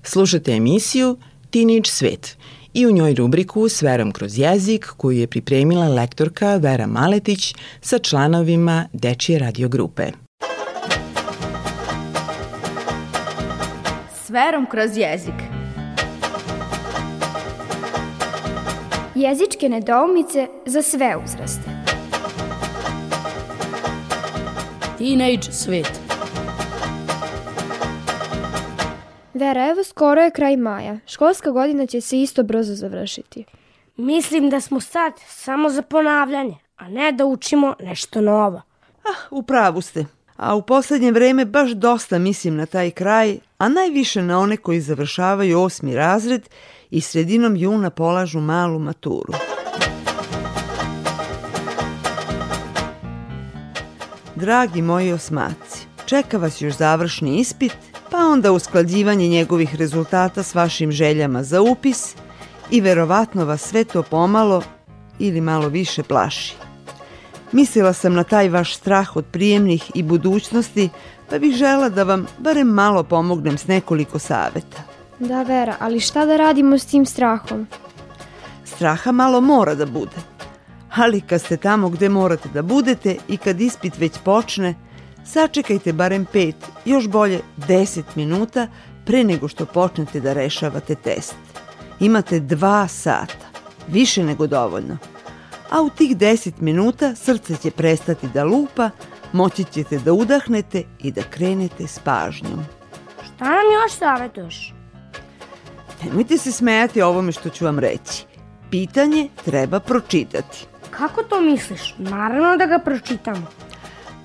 Slušate 0.04 0.52
emisiju 0.52 1.18
Teenage 1.52 1.90
Svet– 1.90 2.38
i 2.74 2.88
u 2.88 2.92
njoj 2.92 3.14
rubriku 3.14 3.70
S 3.70 3.82
verom 3.82 4.12
kroz 4.12 4.38
jezik 4.38 4.86
koju 4.98 5.18
je 5.18 5.28
pripremila 5.28 5.88
lektorka 5.88 6.56
Vera 6.56 6.88
Maletić 6.88 7.56
sa 7.82 8.00
članovima 8.00 8.86
Dečije 8.94 9.40
radiogrupe. 9.40 10.08
S 14.26 14.30
verom 14.30 14.66
kroz 14.72 14.98
jezik. 14.98 15.34
Jezičke 19.16 19.70
nedoumice 19.70 20.48
za 20.66 20.82
sve 20.82 21.16
uzraste. 21.26 21.70
Teenage 24.98 25.52
svet. 25.52 26.09
Vera, 29.40 29.70
evo 29.70 29.84
skoro 29.84 30.22
je 30.22 30.32
kraj 30.32 30.58
maja. 30.58 30.98
Školska 31.08 31.52
godina 31.52 31.86
će 31.86 32.02
se 32.02 32.22
isto 32.22 32.44
brzo 32.44 32.76
završiti. 32.76 33.46
Mislim 33.98 34.50
da 34.50 34.62
smo 34.62 34.80
sad 34.80 35.14
samo 35.28 35.70
za 35.70 35.82
ponavljanje, 35.82 36.58
a 36.78 36.90
ne 36.90 37.12
da 37.12 37.26
učimo 37.26 37.76
nešto 37.80 38.22
novo. 38.22 38.62
Ah, 39.04 39.28
u 39.32 39.44
pravu 39.44 39.82
ste. 39.82 40.06
A 40.38 40.56
u 40.56 40.62
poslednje 40.62 41.12
vreme 41.12 41.46
baš 41.46 41.72
dosta 41.72 42.20
mislim 42.20 42.56
na 42.56 42.66
taj 42.66 42.92
kraj, 42.92 43.38
a 43.58 43.70
najviše 43.70 44.22
na 44.22 44.40
one 44.40 44.58
koji 44.58 44.82
završavaju 44.82 45.62
osmi 45.62 45.96
razred 45.96 46.50
i 46.90 47.02
sredinom 47.02 47.56
juna 47.56 47.90
polažu 47.90 48.40
malu 48.40 48.80
maturu. 48.80 49.34
Dragi 54.36 54.82
moji 54.82 55.14
osmaci, 55.14 55.88
čeka 56.06 56.38
vas 56.38 56.62
još 56.62 56.74
završni 56.74 57.40
ispit, 57.40 57.89
pa 58.12 58.18
onda 58.18 58.52
usklađivanje 58.52 59.28
njegovih 59.28 59.76
rezultata 59.76 60.44
s 60.44 60.56
vašim 60.56 60.92
željama 60.92 61.44
za 61.44 61.62
upis 61.62 62.16
i 62.72 62.82
verovatno 62.82 63.46
vas 63.46 63.62
sve 63.62 63.84
to 63.84 64.04
pomalo 64.04 64.62
ili 65.20 65.42
malo 65.42 65.68
više 65.68 66.04
plaši. 66.04 66.56
Mislila 67.52 67.94
sam 67.94 68.14
na 68.14 68.24
taj 68.24 68.50
vaš 68.50 68.76
strah 68.76 69.16
od 69.16 69.26
prijemnih 69.26 69.92
i 69.96 70.04
budućnosti, 70.04 70.90
pa 71.30 71.40
bih 71.40 71.56
žela 71.56 71.90
da 71.90 72.04
vam 72.04 72.28
barem 72.38 72.68
malo 72.68 73.04
pomognem 73.04 73.58
s 73.58 73.68
nekoliko 73.68 74.20
saveta. 74.20 74.84
Da, 75.20 75.44
Vera, 75.44 75.76
ali 75.80 76.00
šta 76.00 76.26
da 76.26 76.38
radimo 76.38 76.78
s 76.78 76.86
tim 76.86 77.06
strahom? 77.06 77.68
Straha 78.64 79.12
malo 79.12 79.42
mora 79.42 79.76
da 79.76 79.86
bude. 79.86 80.16
Ali 80.96 81.22
kad 81.22 81.42
ste 81.42 81.58
tamo 81.58 81.90
gde 81.90 82.10
morate 82.10 82.50
da 82.50 82.62
budete 82.62 83.16
i 83.28 83.38
kad 83.38 83.62
ispit 83.62 83.98
već 83.98 84.14
počne, 84.24 84.76
sačekajte 85.30 85.94
barem 85.94 86.28
5, 86.34 86.54
još 86.86 87.08
bolje 87.08 87.42
10 87.58 88.04
minuta 88.16 88.68
pre 89.06 89.24
nego 89.24 89.48
što 89.48 89.66
počnete 89.66 90.20
da 90.20 90.34
rešavate 90.34 90.96
test. 90.96 91.36
Imate 92.00 92.40
2 92.40 92.88
sata, 92.88 93.46
više 93.88 94.24
nego 94.24 94.48
dovoljno. 94.48 94.98
A 95.70 95.82
u 95.82 95.90
tih 95.90 96.18
10 96.18 96.52
minuta 96.60 97.16
srce 97.16 97.56
će 97.56 97.72
prestati 97.72 98.28
da 98.34 98.44
lupa, 98.44 98.90
moći 99.34 99.64
ćete 99.64 100.00
da 100.00 100.14
udahnete 100.14 100.84
i 101.00 101.12
da 101.12 101.22
krenete 101.22 101.88
s 101.88 102.00
pažnjom. 102.00 102.66
Šta 103.26 103.46
nam 103.46 103.72
još 103.84 103.98
savjetuješ? 103.98 104.74
Nemojte 106.04 106.38
se 106.38 106.52
smejati 106.52 107.02
ovome 107.02 107.32
što 107.32 107.50
ću 107.50 107.66
vam 107.66 107.80
reći. 107.80 108.26
Pitanje 108.72 109.30
treba 109.46 109.80
pročitati. 109.80 110.66
Kako 110.92 111.24
to 111.24 111.42
misliš? 111.42 111.96
Naravno 111.98 112.58
da 112.58 112.66
ga 112.66 112.80
pročitamo. 112.80 113.48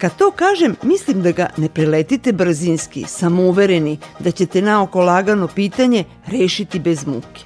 Kad 0.04 0.16
to 0.16 0.30
kažem, 0.30 0.76
mislim 0.82 1.22
da 1.22 1.30
ga 1.30 1.46
ne 1.56 1.68
preletite 1.68 2.32
brzinski, 2.32 3.04
samouvereni 3.08 3.98
da 4.18 4.30
ćete 4.30 4.62
naoko 4.62 5.00
lagano 5.00 5.48
pitanje 5.48 6.04
rešiti 6.26 6.78
bez 6.78 7.06
muke. 7.06 7.44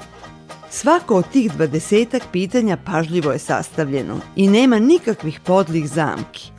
Svako 0.71 1.17
od 1.17 1.31
tih 1.33 1.53
dvadesetak 1.53 2.23
pitanja 2.33 2.77
pažljivo 2.77 3.33
je 3.33 3.39
sastavljeno 3.39 4.21
i 4.37 4.49
nema 4.49 4.79
nikakvih 4.79 5.41
podlih 5.41 5.89
zamki. 5.89 6.51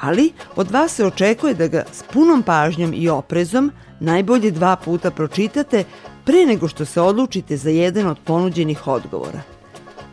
Ali 0.00 0.32
od 0.56 0.70
vas 0.70 0.94
se 0.94 1.06
očekuje 1.06 1.54
da 1.54 1.66
ga 1.66 1.84
s 1.92 2.02
punom 2.12 2.42
pažnjom 2.42 2.94
i 2.94 3.08
oprezom 3.08 3.72
najbolje 4.00 4.50
dva 4.50 4.76
puta 4.76 5.10
pročitate 5.10 5.84
pre 6.24 6.46
nego 6.46 6.68
što 6.68 6.84
se 6.84 7.00
odlučite 7.00 7.56
za 7.56 7.70
jedan 7.70 8.06
od 8.06 8.18
ponuđenih 8.24 8.86
odgovora. 8.86 9.42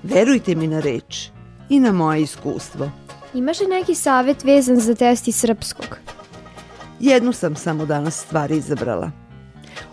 Verujte 0.03 0.55
mi 0.55 0.67
na 0.67 0.79
reč 0.79 1.29
i 1.69 1.79
na 1.79 1.91
moje 1.91 2.21
iskustvo. 2.21 2.91
Imaš 3.33 3.59
li 3.59 3.67
neki 3.67 3.95
savet 3.95 4.43
vezan 4.43 4.79
za 4.79 4.95
test 4.95 5.27
iz 5.27 5.35
srpskog? 5.35 5.97
Jednu 6.99 7.33
sam 7.33 7.55
samo 7.55 7.85
danas 7.85 8.21
stvar 8.21 8.51
izabrala. 8.51 9.11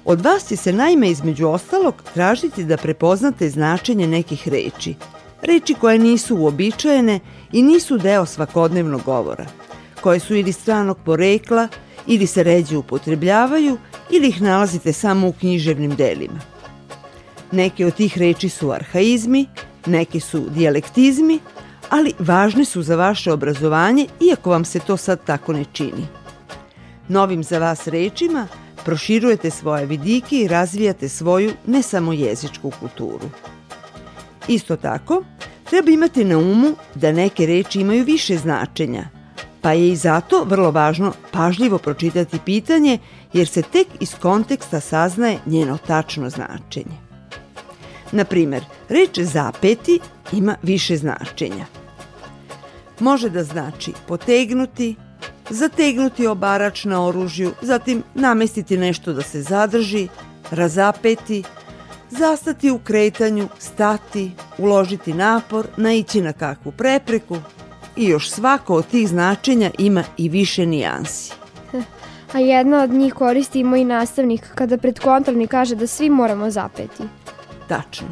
Od 0.04 0.20
vas 0.20 0.48
će 0.48 0.56
se 0.56 0.72
naime 0.72 1.10
između 1.10 1.48
ostalog 1.48 1.94
tražiti 2.14 2.64
da 2.64 2.76
prepoznate 2.76 3.50
značenje 3.50 4.06
nekih 4.06 4.48
reči. 4.48 4.94
Reči 5.42 5.74
koje 5.74 5.98
nisu 5.98 6.36
uobičajene 6.36 7.20
i 7.52 7.62
nisu 7.62 7.98
deo 7.98 8.26
svakodnevnog 8.26 9.02
govora, 9.02 9.46
koje 10.00 10.20
su 10.20 10.34
ili 10.34 10.52
stranog 10.52 10.98
porekla, 11.04 11.68
ili 12.06 12.26
se 12.26 12.42
ređe 12.42 12.76
upotrebljavaju, 12.76 13.78
ili 14.10 14.28
ih 14.28 14.42
nalazite 14.42 14.92
samo 14.92 15.28
u 15.28 15.32
književnim 15.32 15.94
delima. 15.94 16.40
Neke 17.52 17.86
od 17.86 17.94
tih 17.94 18.18
reči 18.18 18.48
su 18.48 18.70
arhaizmi, 18.70 19.46
neke 19.86 20.20
su 20.20 20.48
dijalektizmi, 20.50 21.38
ali 21.90 22.12
važne 22.18 22.64
su 22.64 22.82
za 22.82 22.96
vaše 22.96 23.32
obrazovanje 23.32 24.06
iako 24.20 24.50
vam 24.50 24.64
se 24.64 24.78
to 24.78 24.96
sad 24.96 25.24
tako 25.24 25.52
ne 25.52 25.64
čini. 25.72 26.06
Novim 27.08 27.44
za 27.44 27.58
vas 27.58 27.86
rečima 27.86 28.46
proširujete 28.84 29.50
svoje 29.50 29.86
vidike 29.86 30.36
i 30.36 30.48
razvijate 30.48 31.08
svoju 31.08 31.52
ne 31.66 31.82
samo 31.82 32.12
jezičku 32.12 32.72
kulturu. 32.80 33.30
Isto 34.48 34.76
tako, 34.76 35.24
treba 35.64 35.90
imati 35.90 36.24
na 36.24 36.38
umu 36.38 36.72
da 36.94 37.12
neke 37.12 37.46
reči 37.46 37.80
imaju 37.80 38.04
više 38.04 38.36
značenja, 38.36 39.08
pa 39.60 39.72
je 39.72 39.88
i 39.88 39.96
zato 39.96 40.44
vrlo 40.44 40.70
važno 40.70 41.12
pažljivo 41.32 41.78
pročitati 41.78 42.38
pitanje 42.44 42.98
jer 43.32 43.48
se 43.48 43.62
tek 43.62 43.86
iz 44.00 44.14
konteksta 44.14 44.80
saznaje 44.80 45.38
njeno 45.46 45.78
tačno 45.86 46.30
značenje. 46.30 47.05
Na 48.12 48.24
primer, 48.24 48.64
reč 48.88 49.18
zapeti 49.20 50.00
ima 50.32 50.56
više 50.62 50.96
značenja. 50.96 51.66
Može 53.00 53.30
da 53.30 53.44
znači 53.44 53.92
potegnuti, 54.08 54.94
zategnuti 55.50 56.26
obarač 56.26 56.84
na 56.84 57.06
oružju, 57.06 57.52
zatim 57.62 58.02
namestiti 58.14 58.76
nešto 58.76 59.12
da 59.12 59.22
se 59.22 59.42
zadrži, 59.42 60.08
razapeti, 60.50 61.42
zastati 62.10 62.70
u 62.70 62.78
kretanju, 62.78 63.48
stati, 63.58 64.30
uložiti 64.58 65.14
napor, 65.14 65.66
naići 65.76 66.20
na 66.20 66.32
kakvu 66.32 66.72
prepreku 66.72 67.36
i 67.96 68.04
još 68.04 68.30
svako 68.30 68.74
od 68.74 68.86
tih 68.86 69.08
značenja 69.08 69.70
ima 69.78 70.04
i 70.16 70.28
više 70.28 70.66
nijansi. 70.66 71.32
A 72.32 72.38
jedna 72.38 72.82
od 72.82 72.90
njih 72.90 73.14
koristi 73.14 73.60
i 73.60 73.64
moj 73.64 73.84
nastavnik 73.84 74.50
kada 74.54 74.78
pred 74.78 75.00
kontrolni 75.00 75.46
kaže 75.46 75.74
da 75.74 75.86
svi 75.86 76.10
moramo 76.10 76.50
zapeti. 76.50 77.02
Tačno. 77.68 78.08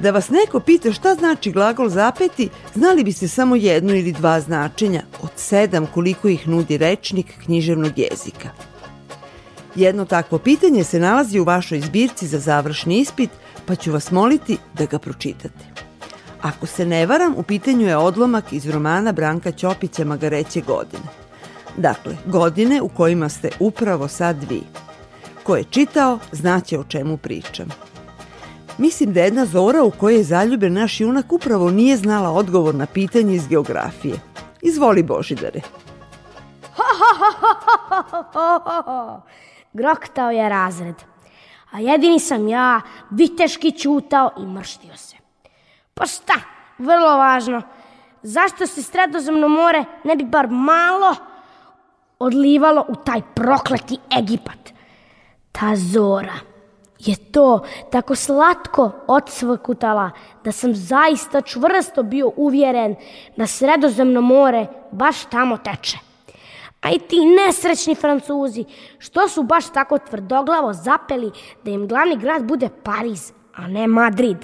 Da 0.00 0.10
vas 0.10 0.28
neko 0.28 0.60
pita 0.60 0.92
šta 0.92 1.14
znači 1.14 1.52
glagol 1.52 1.88
zapeti, 1.88 2.48
znali 2.74 3.04
biste 3.04 3.28
samo 3.28 3.56
jedno 3.56 3.94
ili 3.94 4.12
dva 4.12 4.40
značenja 4.40 5.02
od 5.22 5.30
sedam 5.36 5.86
koliko 5.86 6.28
ih 6.28 6.48
nudi 6.48 6.78
rečnik 6.78 7.26
književnog 7.44 7.92
jezika. 7.98 8.50
Jedno 9.74 10.04
takvo 10.04 10.38
pitanje 10.38 10.84
se 10.84 11.00
nalazi 11.00 11.38
u 11.38 11.44
vašoj 11.44 11.80
zbirci 11.80 12.26
za 12.26 12.38
završni 12.38 12.98
ispit, 12.98 13.30
pa 13.66 13.74
ću 13.74 13.92
vas 13.92 14.10
moliti 14.10 14.58
da 14.78 14.86
ga 14.86 14.98
pročitate. 14.98 15.64
Ako 16.42 16.66
se 16.66 16.86
ne 16.86 17.06
varam, 17.06 17.34
u 17.36 17.42
pitanju 17.42 17.86
je 17.86 17.96
odlomak 17.96 18.52
iz 18.52 18.70
romana 18.70 19.12
Branka 19.12 19.52
Ćopića 19.52 20.04
Magareće 20.04 20.60
godine. 20.60 21.04
Dakle, 21.76 22.16
godine 22.26 22.82
u 22.82 22.88
kojima 22.88 23.28
ste 23.28 23.50
upravo 23.60 24.08
sad 24.08 24.50
vi. 24.50 24.62
Ko 25.42 25.56
je 25.56 25.64
čitao, 25.64 26.18
znaće 26.32 26.78
o 26.78 26.84
čemu 26.84 27.16
pričam. 27.16 27.68
Mislim 28.78 29.12
da 29.12 29.20
jedna 29.20 29.44
zora 29.46 29.82
u 29.82 29.90
kojoj 29.90 30.16
je 30.16 30.24
zaljubljen 30.24 30.72
naš 30.72 31.00
junak 31.00 31.32
upravo 31.32 31.70
nije 31.70 31.96
znala 31.96 32.30
odgovor 32.30 32.74
na 32.74 32.86
pitanje 32.86 33.34
iz 33.34 33.48
geografije. 33.48 34.14
Izvoli 34.62 35.02
Božidare. 35.02 35.60
Groktao 39.72 40.30
je 40.30 40.48
razred. 40.48 40.94
A 41.70 41.80
jedini 41.80 42.20
sam 42.20 42.48
ja, 42.48 42.80
viteški 43.10 43.70
ćutao 43.70 44.30
i 44.38 44.46
mrštio 44.46 44.96
se. 44.96 45.16
Pa 45.94 46.06
šta, 46.06 46.34
vrlo 46.78 47.16
važno. 47.16 47.62
Zašto 48.22 48.66
se 48.66 48.82
sredozemno 48.82 49.48
more 49.48 49.84
ne 50.04 50.16
bi 50.16 50.24
bar 50.24 50.48
malo 50.50 51.16
odlivalo 52.18 52.84
u 52.88 52.94
taj 52.94 53.22
prokleti 53.34 53.98
Egipat? 54.18 54.72
Ta 55.52 55.76
zora 55.76 56.53
je 57.08 57.16
to 57.16 57.64
tako 57.90 58.14
slatko 58.14 58.90
odsvakutala 59.06 60.10
da 60.44 60.52
sam 60.52 60.74
zaista 60.74 61.40
čvrsto 61.40 62.02
bio 62.02 62.30
uvjeren 62.36 62.94
da 63.36 63.46
sredozemno 63.46 64.20
more 64.20 64.66
baš 64.90 65.24
tamo 65.24 65.56
teče. 65.56 65.98
A 66.80 66.90
i 66.90 66.98
ti 66.98 67.16
nesrećni 67.26 67.94
Francuzi, 67.94 68.64
što 68.98 69.28
su 69.28 69.42
baš 69.42 69.72
tako 69.72 69.98
tvrdoglavo 69.98 70.72
zapeli 70.72 71.30
da 71.64 71.70
im 71.70 71.88
glavni 71.88 72.16
grad 72.16 72.44
bude 72.44 72.68
Pariz, 72.82 73.32
a 73.54 73.68
ne 73.68 73.86
Madrid? 73.86 74.36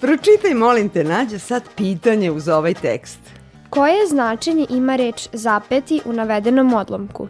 Pročitaj, 0.00 0.54
molim 0.54 0.88
te, 0.88 1.04
Nađa, 1.04 1.38
sad 1.38 1.62
pitanje 1.76 2.30
uz 2.30 2.48
ovaj 2.48 2.74
tekst. 2.74 3.20
Koje 3.70 4.06
značenje 4.06 4.66
ima 4.70 4.96
reč 4.96 5.28
zapeti 5.32 6.00
u 6.04 6.12
navedenom 6.12 6.74
odlomku? 6.74 7.28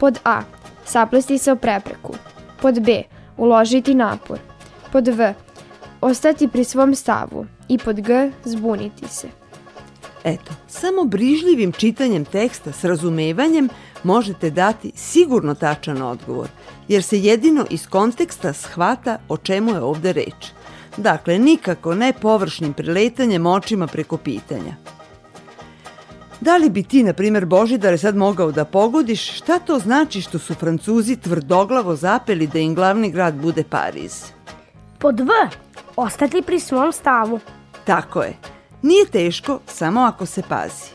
Pod 0.00 0.18
A. 0.24 0.42
Saplesti 0.84 1.38
se 1.38 1.52
o 1.52 1.56
prepreku. 1.56 2.14
Pod 2.62 2.80
B. 2.80 3.02
Uložiti 3.36 3.94
napor. 3.94 4.38
Pod 4.92 5.08
V. 5.08 5.34
Ostati 6.00 6.48
pri 6.48 6.64
svom 6.64 6.94
stavu. 6.94 7.46
I 7.68 7.78
pod 7.78 8.00
G. 8.00 8.30
Zbuniti 8.44 9.08
se. 9.08 9.28
Eto, 10.24 10.52
samo 10.68 11.04
brižljivim 11.04 11.72
čitanjem 11.72 12.24
teksta 12.24 12.72
s 12.72 12.84
razumevanjem 12.84 13.68
možete 14.02 14.50
dati 14.50 14.92
sigurno 14.94 15.54
tačan 15.54 16.02
odgovor, 16.02 16.48
jer 16.88 17.02
se 17.02 17.18
jedino 17.18 17.66
iz 17.70 17.86
konteksta 17.86 18.52
shvata 18.52 19.18
o 19.28 19.36
čemu 19.36 19.70
je 19.70 19.80
ovde 19.80 20.12
reč. 20.12 20.52
Dakle, 20.96 21.38
nikako 21.38 21.94
ne 21.94 22.12
površnim 22.12 22.72
preletanjem 22.72 23.46
očima 23.46 23.86
preko 23.86 24.16
pitanja. 24.16 24.74
Da 26.40 26.56
li 26.56 26.70
bi 26.70 26.82
ti, 26.82 27.02
na 27.02 27.12
primer, 27.12 27.46
Božidare, 27.46 27.98
sad 27.98 28.16
mogao 28.16 28.52
da 28.52 28.64
pogodiš 28.64 29.36
šta 29.36 29.58
to 29.58 29.78
znači 29.78 30.20
što 30.20 30.38
su 30.38 30.54
Francuzi 30.54 31.16
tvrdoglavo 31.16 31.96
zapeli 31.96 32.46
da 32.46 32.58
im 32.58 32.74
glavni 32.74 33.10
grad 33.10 33.34
bude 33.34 33.64
Pariz? 33.64 34.24
Pod 34.98 35.20
V. 35.20 35.26
Ostati 35.96 36.42
pri 36.42 36.60
svom 36.60 36.92
stavu. 36.92 37.40
Tako 37.84 38.22
je. 38.22 38.36
Nije 38.82 39.06
teško, 39.06 39.60
samo 39.66 40.00
ako 40.00 40.26
se 40.26 40.42
pazi. 40.48 40.90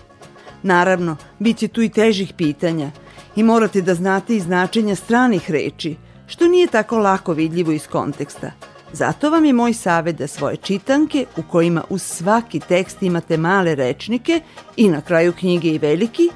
Naravno, 0.63 1.17
bit 1.39 1.57
će 1.57 1.67
tu 1.67 1.81
i 1.81 1.89
težih 1.89 2.33
pitanja 2.37 2.91
i 3.35 3.43
morate 3.43 3.81
da 3.81 3.95
znate 3.95 4.35
i 4.35 4.39
značenja 4.39 4.95
stranih 4.95 5.51
reči, 5.51 5.95
što 6.27 6.47
nije 6.47 6.67
tako 6.67 6.97
lako 6.97 7.33
vidljivo 7.33 7.71
iz 7.71 7.87
konteksta. 7.87 8.51
Zato 8.93 9.29
vam 9.29 9.45
je 9.45 9.53
moj 9.53 9.73
savet 9.73 10.15
da 10.15 10.27
svoje 10.27 10.57
čitanke, 10.57 11.25
u 11.37 11.41
kojima 11.51 11.83
uz 11.89 12.01
svaki 12.01 12.59
tekst 12.59 13.03
imate 13.03 13.37
male 13.37 13.75
rečnike 13.75 14.41
i 14.77 14.89
na 14.89 15.01
kraju 15.01 15.33
knjige 15.39 15.67
i 15.67 15.77
veliki, 15.77 16.29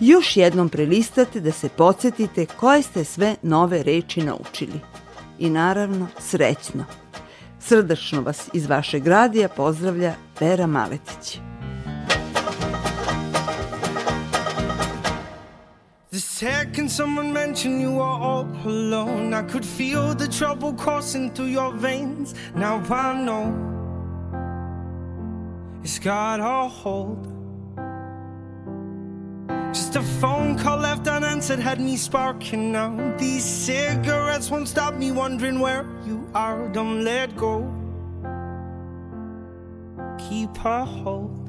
još 0.00 0.36
jednom 0.36 0.68
prelistate 0.68 1.40
da 1.40 1.52
se 1.52 1.68
podsjetite 1.68 2.46
koje 2.46 2.82
ste 2.82 3.04
sve 3.04 3.36
nove 3.42 3.82
reči 3.82 4.22
naučili. 4.22 4.80
I 5.38 5.50
naravno, 5.50 6.06
srećno! 6.18 6.84
Srdačno 7.60 8.22
vas 8.22 8.50
iz 8.52 8.66
vašeg 8.66 9.06
radija 9.06 9.48
pozdravlja 9.48 10.14
Vera 10.40 10.66
Maletić. 10.66 11.51
The 16.12 16.20
second 16.20 16.90
someone 16.90 17.32
mentioned 17.32 17.80
you 17.80 17.92
were 17.92 18.02
all 18.02 18.42
alone, 18.66 19.32
I 19.32 19.40
could 19.44 19.64
feel 19.64 20.14
the 20.14 20.28
trouble 20.28 20.74
coursing 20.74 21.30
through 21.30 21.46
your 21.46 21.72
veins. 21.72 22.34
Now 22.54 22.82
I 22.90 23.14
know 23.14 23.48
it's 25.82 25.98
got 25.98 26.38
a 26.40 26.68
hold. 26.68 27.28
Just 29.72 29.96
a 29.96 30.02
phone 30.20 30.58
call 30.58 30.80
left 30.80 31.08
unanswered 31.08 31.60
had 31.60 31.80
me 31.80 31.96
sparking 31.96 32.72
now. 32.72 33.16
These 33.16 33.46
cigarettes 33.46 34.50
won't 34.50 34.68
stop 34.68 34.92
me 34.92 35.12
wondering 35.12 35.60
where 35.60 35.86
you 36.06 36.28
are. 36.34 36.68
Don't 36.68 37.04
let 37.04 37.34
go. 37.36 37.64
Keep 40.28 40.62
a 40.62 40.84
hold. 40.84 41.41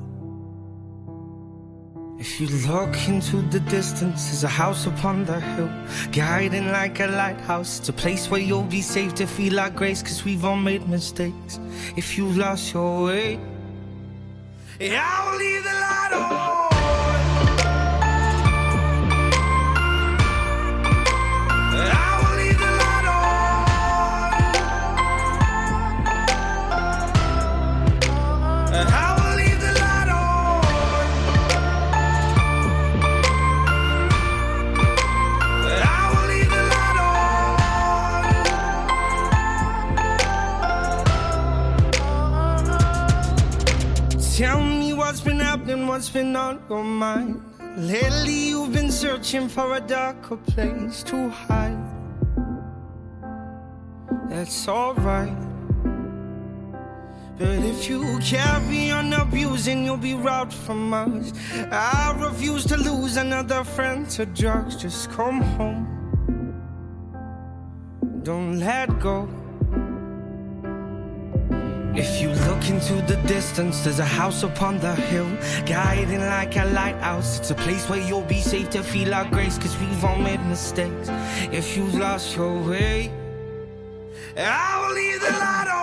If 2.20 2.40
you 2.40 2.48
look 2.68 2.96
into 3.08 3.42
the 3.42 3.60
distance, 3.60 4.28
there's 4.28 4.44
a 4.44 4.48
house 4.48 4.86
upon 4.86 5.26
the 5.26 5.40
hill, 5.40 5.70
guiding 6.12 6.72
like 6.72 7.00
a 7.00 7.08
lighthouse. 7.08 7.80
It's 7.80 7.90
a 7.90 7.94
place 7.94 8.30
where 8.30 8.40
you'll 8.40 8.64
be 8.64 8.82
safe 8.82 9.16
to 9.16 9.26
feel 9.26 9.54
like 9.54 9.76
grace, 9.76 10.02
cause 10.02 10.24
we've 10.24 10.46
all 10.46 10.56
made 10.56 10.88
mistakes. 10.88 11.60
If 11.98 12.18
you've 12.18 12.38
lost 12.38 12.74
your 12.74 13.06
way, 13.06 13.40
yeah, 14.80 15.04
I 15.04 15.32
will 15.32 15.38
leave 15.38 15.64
the 15.64 15.74
light 15.74 16.14
on. 16.14 16.63
What's 45.94 46.10
been 46.10 46.36
on 46.36 46.60
your 46.70 46.84
mind. 46.84 47.40
Lately, 47.78 48.50
you've 48.50 48.74
been 48.74 48.92
searching 48.92 49.48
for 49.48 49.76
a 49.76 49.80
darker 49.80 50.38
place 50.38 51.04
to 51.04 51.30
hide. 51.30 51.78
That's 54.28 54.68
alright. 54.68 55.38
But 57.38 57.60
if 57.72 57.88
you 57.88 58.18
carry 58.22 58.90
on 58.90 59.14
abusing, 59.14 59.86
you'll 59.86 59.98
be 59.98 60.16
robbed 60.16 60.56
from 60.66 60.92
us. 60.96 61.32
I 61.72 62.16
refuse 62.18 62.66
to 62.66 62.78
lose 62.78 63.18
another 63.18 63.64
friend 63.64 64.10
to 64.16 64.26
drugs. 64.26 64.76
Just 64.76 65.12
come 65.12 65.42
home. 65.42 65.86
Don't 68.24 68.60
let 68.60 69.00
go. 69.00 69.30
If 71.96 72.20
you 72.20 72.30
look 72.30 72.70
into 72.70 72.96
the 73.06 73.18
distance, 73.28 73.84
there's 73.84 74.00
a 74.00 74.06
house 74.06 74.42
upon 74.42 74.80
the 74.80 74.96
hill, 74.96 75.30
guiding 75.68 76.22
like 76.22 76.56
a 76.58 76.66
lighthouse. 76.66 77.38
It's 77.38 77.52
a 77.52 77.56
place 77.56 77.88
where 77.88 78.00
you'll 78.00 78.24
be 78.24 78.42
safe 78.42 78.72
to 78.72 78.82
feel 78.82 79.14
our 79.14 79.26
grace, 79.26 79.60
cause 79.60 79.78
we've 79.78 80.04
all 80.04 80.18
made 80.18 80.44
mistakes. 80.48 81.10
If 81.52 81.78
you've 81.78 81.94
lost 81.94 82.36
your 82.36 82.60
way, 82.68 83.12
I 84.36 84.82
will 84.82 84.96
leave 84.96 85.22
the 85.22 85.38
light 85.38 85.68
on. 85.72 85.83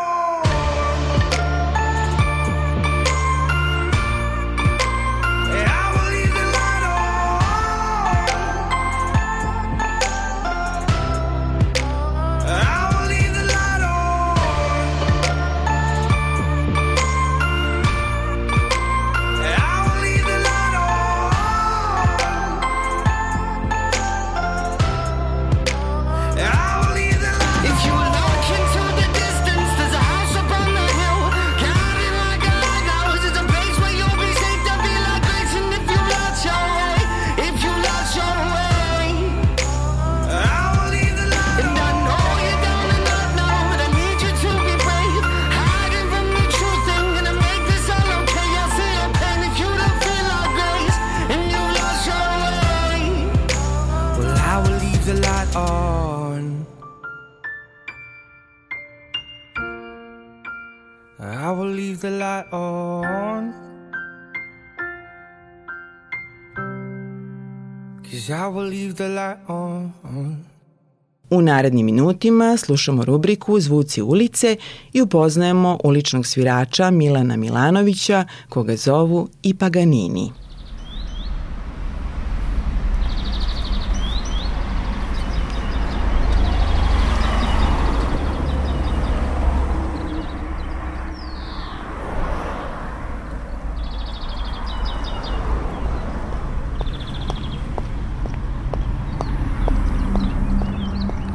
U 71.31 71.43
narednim 71.43 71.87
minutima 71.87 72.57
slušamo 72.57 73.05
rubriku 73.05 73.61
Zvuci 73.61 74.03
ulice 74.03 74.57
i 74.93 75.03
upoznajemo 75.03 75.79
uličnog 75.85 76.27
svirača 76.27 76.91
Milana 76.91 77.37
Milanovića, 77.37 78.25
koga 78.49 78.77
zovu 78.77 79.29
i 79.43 79.55
Paganini. 79.55 80.33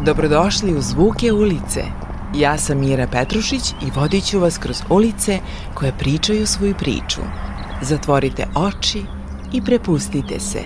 Dobrodošli 0.06 0.74
u 0.74 0.82
Zvuke 0.82 1.32
ulice. 1.32 1.84
Ja 2.36 2.58
sam 2.58 2.80
Mira 2.80 3.08
Petrušić 3.08 3.72
i 3.72 3.91
vodit 3.95 4.26
ću 4.26 4.39
vas 4.39 4.58
kroz 4.58 4.82
ulice 4.89 5.39
koje 5.74 5.93
pričaju 5.99 6.47
svoju 6.47 6.76
priču. 6.76 7.22
Zatvorite 7.82 8.47
oči 8.56 9.03
i 9.53 9.62
prepustite 9.62 10.39
se. 10.39 10.60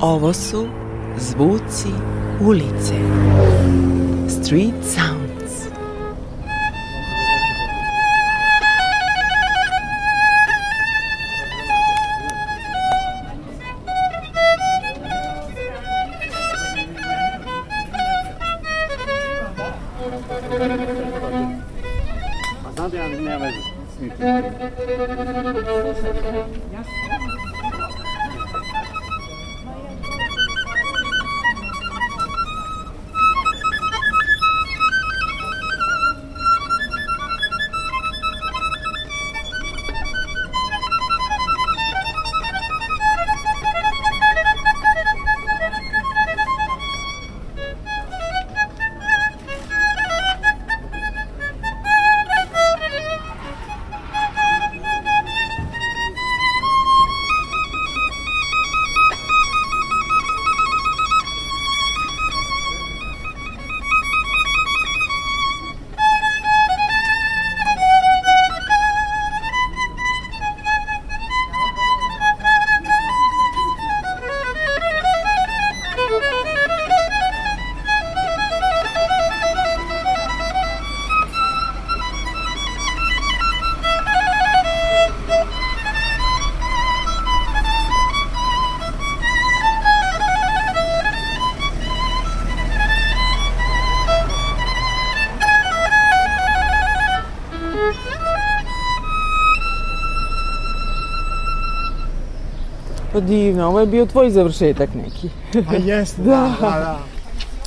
Ovo 0.00 0.32
su 0.32 0.68
Zvuci 1.18 1.88
ulice. 2.40 2.94
Street 4.28 4.74
Sounds. 4.84 5.19
Divno, 103.30 103.68
ovo 103.68 103.80
je 103.80 103.86
bio 103.86 104.06
tvoj 104.06 104.30
završetak 104.30 104.90
neki. 104.94 105.28
Pa 105.68 105.74
jeste, 105.74 106.22
da, 106.22 106.54
da, 106.60 106.70
da. 106.70 107.00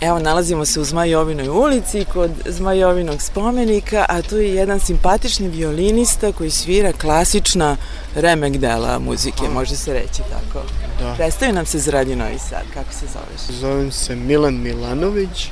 Evo, 0.01 0.20
nalazimo 0.20 0.66
se 0.66 0.80
u 0.80 0.84
Zmajovinoj 0.84 1.49
ulici 1.49 2.05
kod 2.14 2.32
Zmajovinog 2.45 3.22
spomenika, 3.22 4.05
a 4.09 4.22
tu 4.22 4.38
je 4.38 4.55
jedan 4.55 4.80
simpatični 4.80 5.47
violinista 5.47 6.32
koji 6.32 6.49
svira 6.49 6.91
klasična 6.91 7.78
remek 8.16 8.57
dela 8.57 8.99
muzike, 8.99 9.49
može 9.53 9.76
se 9.76 9.93
reći 9.93 10.22
tako. 10.30 10.66
Da. 10.99 11.14
Predstavi 11.18 11.51
nam 11.51 11.66
se 11.66 11.80
za 11.80 11.91
Radio 11.91 12.16
Novi 12.16 12.39
Sad, 12.39 12.64
kako 12.74 12.93
se 12.93 13.05
zoveš? 13.14 13.59
Zovem 13.59 13.91
se 13.91 14.16
Milan 14.16 14.53
Milanović, 14.53 15.49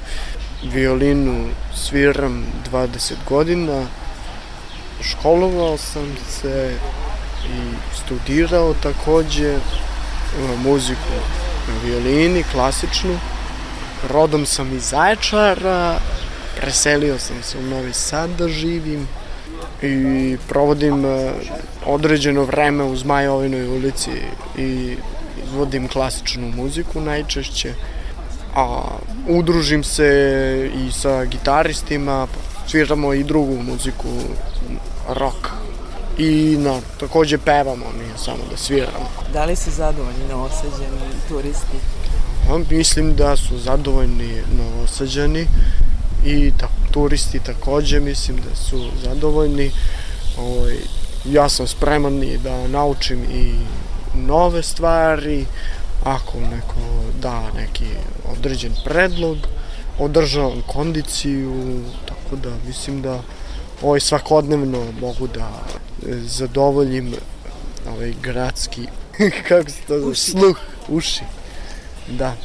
violinu 0.74 1.46
sviram 1.76 2.46
20 2.72 3.14
godina, 3.30 3.86
školovao 5.02 5.78
sam 5.78 6.16
se 6.30 6.76
i 7.46 7.96
studirao 7.96 8.74
takođe 8.74 9.58
muziku 10.64 11.16
na 11.68 11.74
violini, 11.84 12.44
klasičnu. 12.52 13.20
Rodom 14.10 14.46
sam 14.46 14.76
iz 14.76 14.84
Zaječara, 14.84 16.00
preselio 16.62 17.20
sam 17.20 17.44
se 17.44 17.58
u 17.58 17.62
Novi 17.62 17.94
Sad 17.94 18.30
da 18.38 18.48
živim 18.48 19.08
i 19.82 20.38
provodim 20.48 21.06
e, 21.06 21.32
određeno 21.86 22.44
vreme 22.44 22.84
u 22.84 22.96
Zmajovinoj 22.96 23.68
ulici 23.68 24.12
i 24.58 24.96
izvodim 25.46 25.88
klasičnu 25.88 26.52
muziku 26.56 27.02
najčešće 27.02 27.74
a 28.56 28.84
udružim 29.28 29.84
se 29.84 30.70
i 30.76 30.92
sa 30.92 31.26
gitaristima, 31.26 32.28
sviramo 32.68 33.14
i 33.14 33.24
drugu 33.24 33.64
muziku, 33.64 34.08
rock. 35.10 35.61
I 36.22 36.58
na, 36.60 36.80
takođe 37.00 37.38
pevamo, 37.38 37.86
nije 37.98 38.18
samo 38.18 38.44
da 38.52 38.58
sviramo. 38.58 39.10
Da 39.34 39.46
li 39.46 39.56
su 39.56 39.72
zadovoljni 39.72 40.28
novosađeni 40.30 41.12
turisti? 41.28 41.78
A, 42.50 42.58
mislim 42.70 43.16
da 43.16 43.36
su 43.36 43.60
zadovoljni 43.60 44.42
novosađani 44.58 45.48
i 46.26 46.52
ta, 46.60 46.68
turisti 46.92 47.40
takođe 47.40 48.00
mislim 48.00 48.38
da 48.38 48.56
su 48.56 48.90
zadovoljni. 49.04 49.72
Ovaj, 50.38 50.76
ja 51.26 51.50
sam 51.50 51.68
spreman 51.68 52.24
i 52.24 52.38
da 52.38 52.68
naučim 52.68 53.24
i 53.24 53.54
nove 54.16 54.64
stvari, 54.64 55.46
ako 56.04 56.40
neko 56.40 56.82
da 57.22 57.52
neki 57.56 57.86
određen 58.38 58.74
predlog, 58.86 59.38
održavam 60.00 60.62
kondiciju, 60.68 61.82
tako 62.06 62.36
da 62.36 62.50
mislim 62.68 63.02
da 63.02 63.20
ovaj 63.82 64.00
svakodnevno 64.00 64.84
mogu 65.02 65.28
da 65.28 65.50
zadovoljim 66.26 67.14
ovaj 67.88 68.14
gradski, 68.22 68.88
kako 69.48 69.70
se 69.70 69.78
to 69.88 70.00
zove, 70.00 70.16
sluh, 70.16 70.58
uši. 70.90 71.24
Da, 72.08 72.36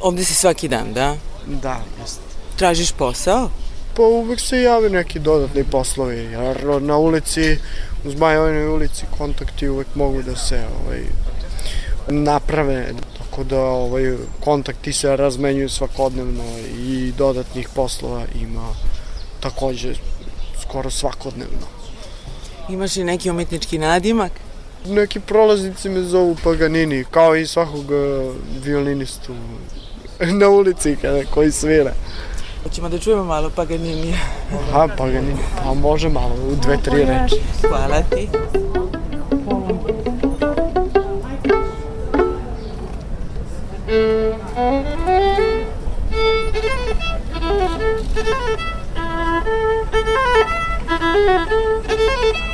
Ovde 0.00 0.24
si 0.24 0.34
svaki 0.34 0.68
dan, 0.68 0.92
da? 0.92 1.16
da, 1.46 1.80
jeste. 2.00 2.20
Tražiš 2.56 2.92
posao? 2.92 3.50
Pa 3.96 4.02
uvek 4.02 4.40
se 4.40 4.62
jave 4.62 4.90
neki 4.90 5.18
dodatni 5.18 5.64
poslovi, 5.64 6.16
jer 6.16 6.82
na 6.82 6.96
ulici, 6.96 7.58
uz 8.04 8.14
Majovinoj 8.14 8.68
ulici 8.68 9.04
kontakti 9.18 9.68
uvek 9.68 9.86
mogu 9.94 10.22
da 10.22 10.36
se 10.36 10.62
ovaj, 10.84 11.02
naprave, 12.08 12.92
tako 13.18 13.44
da 13.44 13.60
ovaj, 13.60 14.16
kontakti 14.44 14.92
se 14.92 15.16
razmenjuju 15.16 15.68
svakodnevno 15.68 16.44
i 16.78 17.12
dodatnih 17.18 17.68
poslova 17.74 18.22
ima 18.42 18.68
takođe 19.40 19.94
skoro 20.62 20.90
svakodnevno. 20.90 21.79
Imaš 22.68 22.96
i 22.96 23.04
neki 23.04 23.30
umetnički 23.30 23.78
nadimak? 23.78 24.32
Neki 24.86 25.20
prolaznici 25.20 25.88
me 25.88 26.02
zovu 26.02 26.36
Paganini, 26.44 27.04
kao 27.10 27.36
i 27.36 27.46
svakog 27.46 27.84
eh, 27.92 28.30
violinistu 28.64 29.34
na 30.40 30.48
ulici 30.48 30.96
kada, 31.02 31.24
koji 31.24 31.52
svira. 31.52 31.92
Hoćemo 32.62 32.88
da 32.88 32.98
čujemo 32.98 33.24
malo 33.24 33.50
Paganinija. 33.56 34.18
Aha, 34.52 34.88
Paganini, 34.98 35.38
pa 35.64 35.74
može 35.74 36.08
malo, 36.08 36.34
u 36.34 36.54
dve, 36.62 36.76
tri 36.82 37.04
reči. 37.04 37.36
Hvala 37.68 38.02
ti. 38.02 38.28
Street 51.90 52.49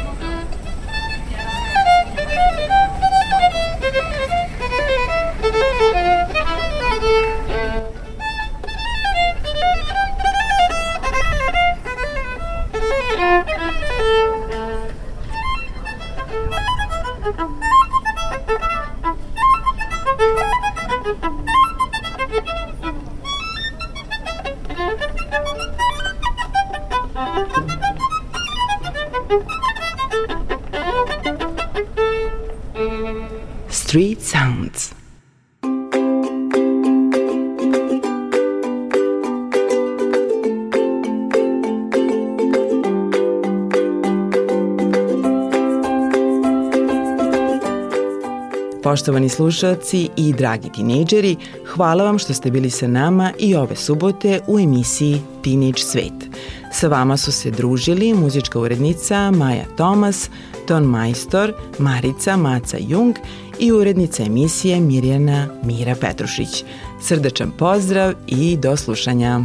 Poštovani 48.96 49.28
slušalci 49.28 50.08
i 50.16 50.32
dragi 50.32 50.68
tinejdžeri, 50.72 51.36
hvala 51.66 52.04
vam 52.04 52.18
što 52.18 52.34
ste 52.34 52.50
bili 52.50 52.70
sa 52.70 52.86
nama 52.88 53.32
i 53.38 53.54
ove 53.54 53.76
subote 53.76 54.40
u 54.46 54.58
emisiji 54.58 55.20
Teenage 55.44 55.78
Svet. 55.78 56.38
Sa 56.72 56.88
vama 56.88 57.16
su 57.16 57.32
se 57.32 57.50
družili 57.50 58.14
muzička 58.14 58.58
urednica 58.58 59.30
Maja 59.30 59.64
Tomas, 59.76 60.30
ton 60.66 60.84
majstor 60.84 61.52
Marica 61.78 62.36
Maca 62.36 62.76
Jung 62.80 63.16
i 63.58 63.72
urednica 63.72 64.22
emisije 64.22 64.80
Mirjana 64.80 65.48
Mira 65.62 65.94
Petrušić. 66.00 66.64
Srdačan 67.00 67.50
pozdrav 67.58 68.12
i 68.26 68.56
do 68.56 68.76
slušanja. 68.76 69.40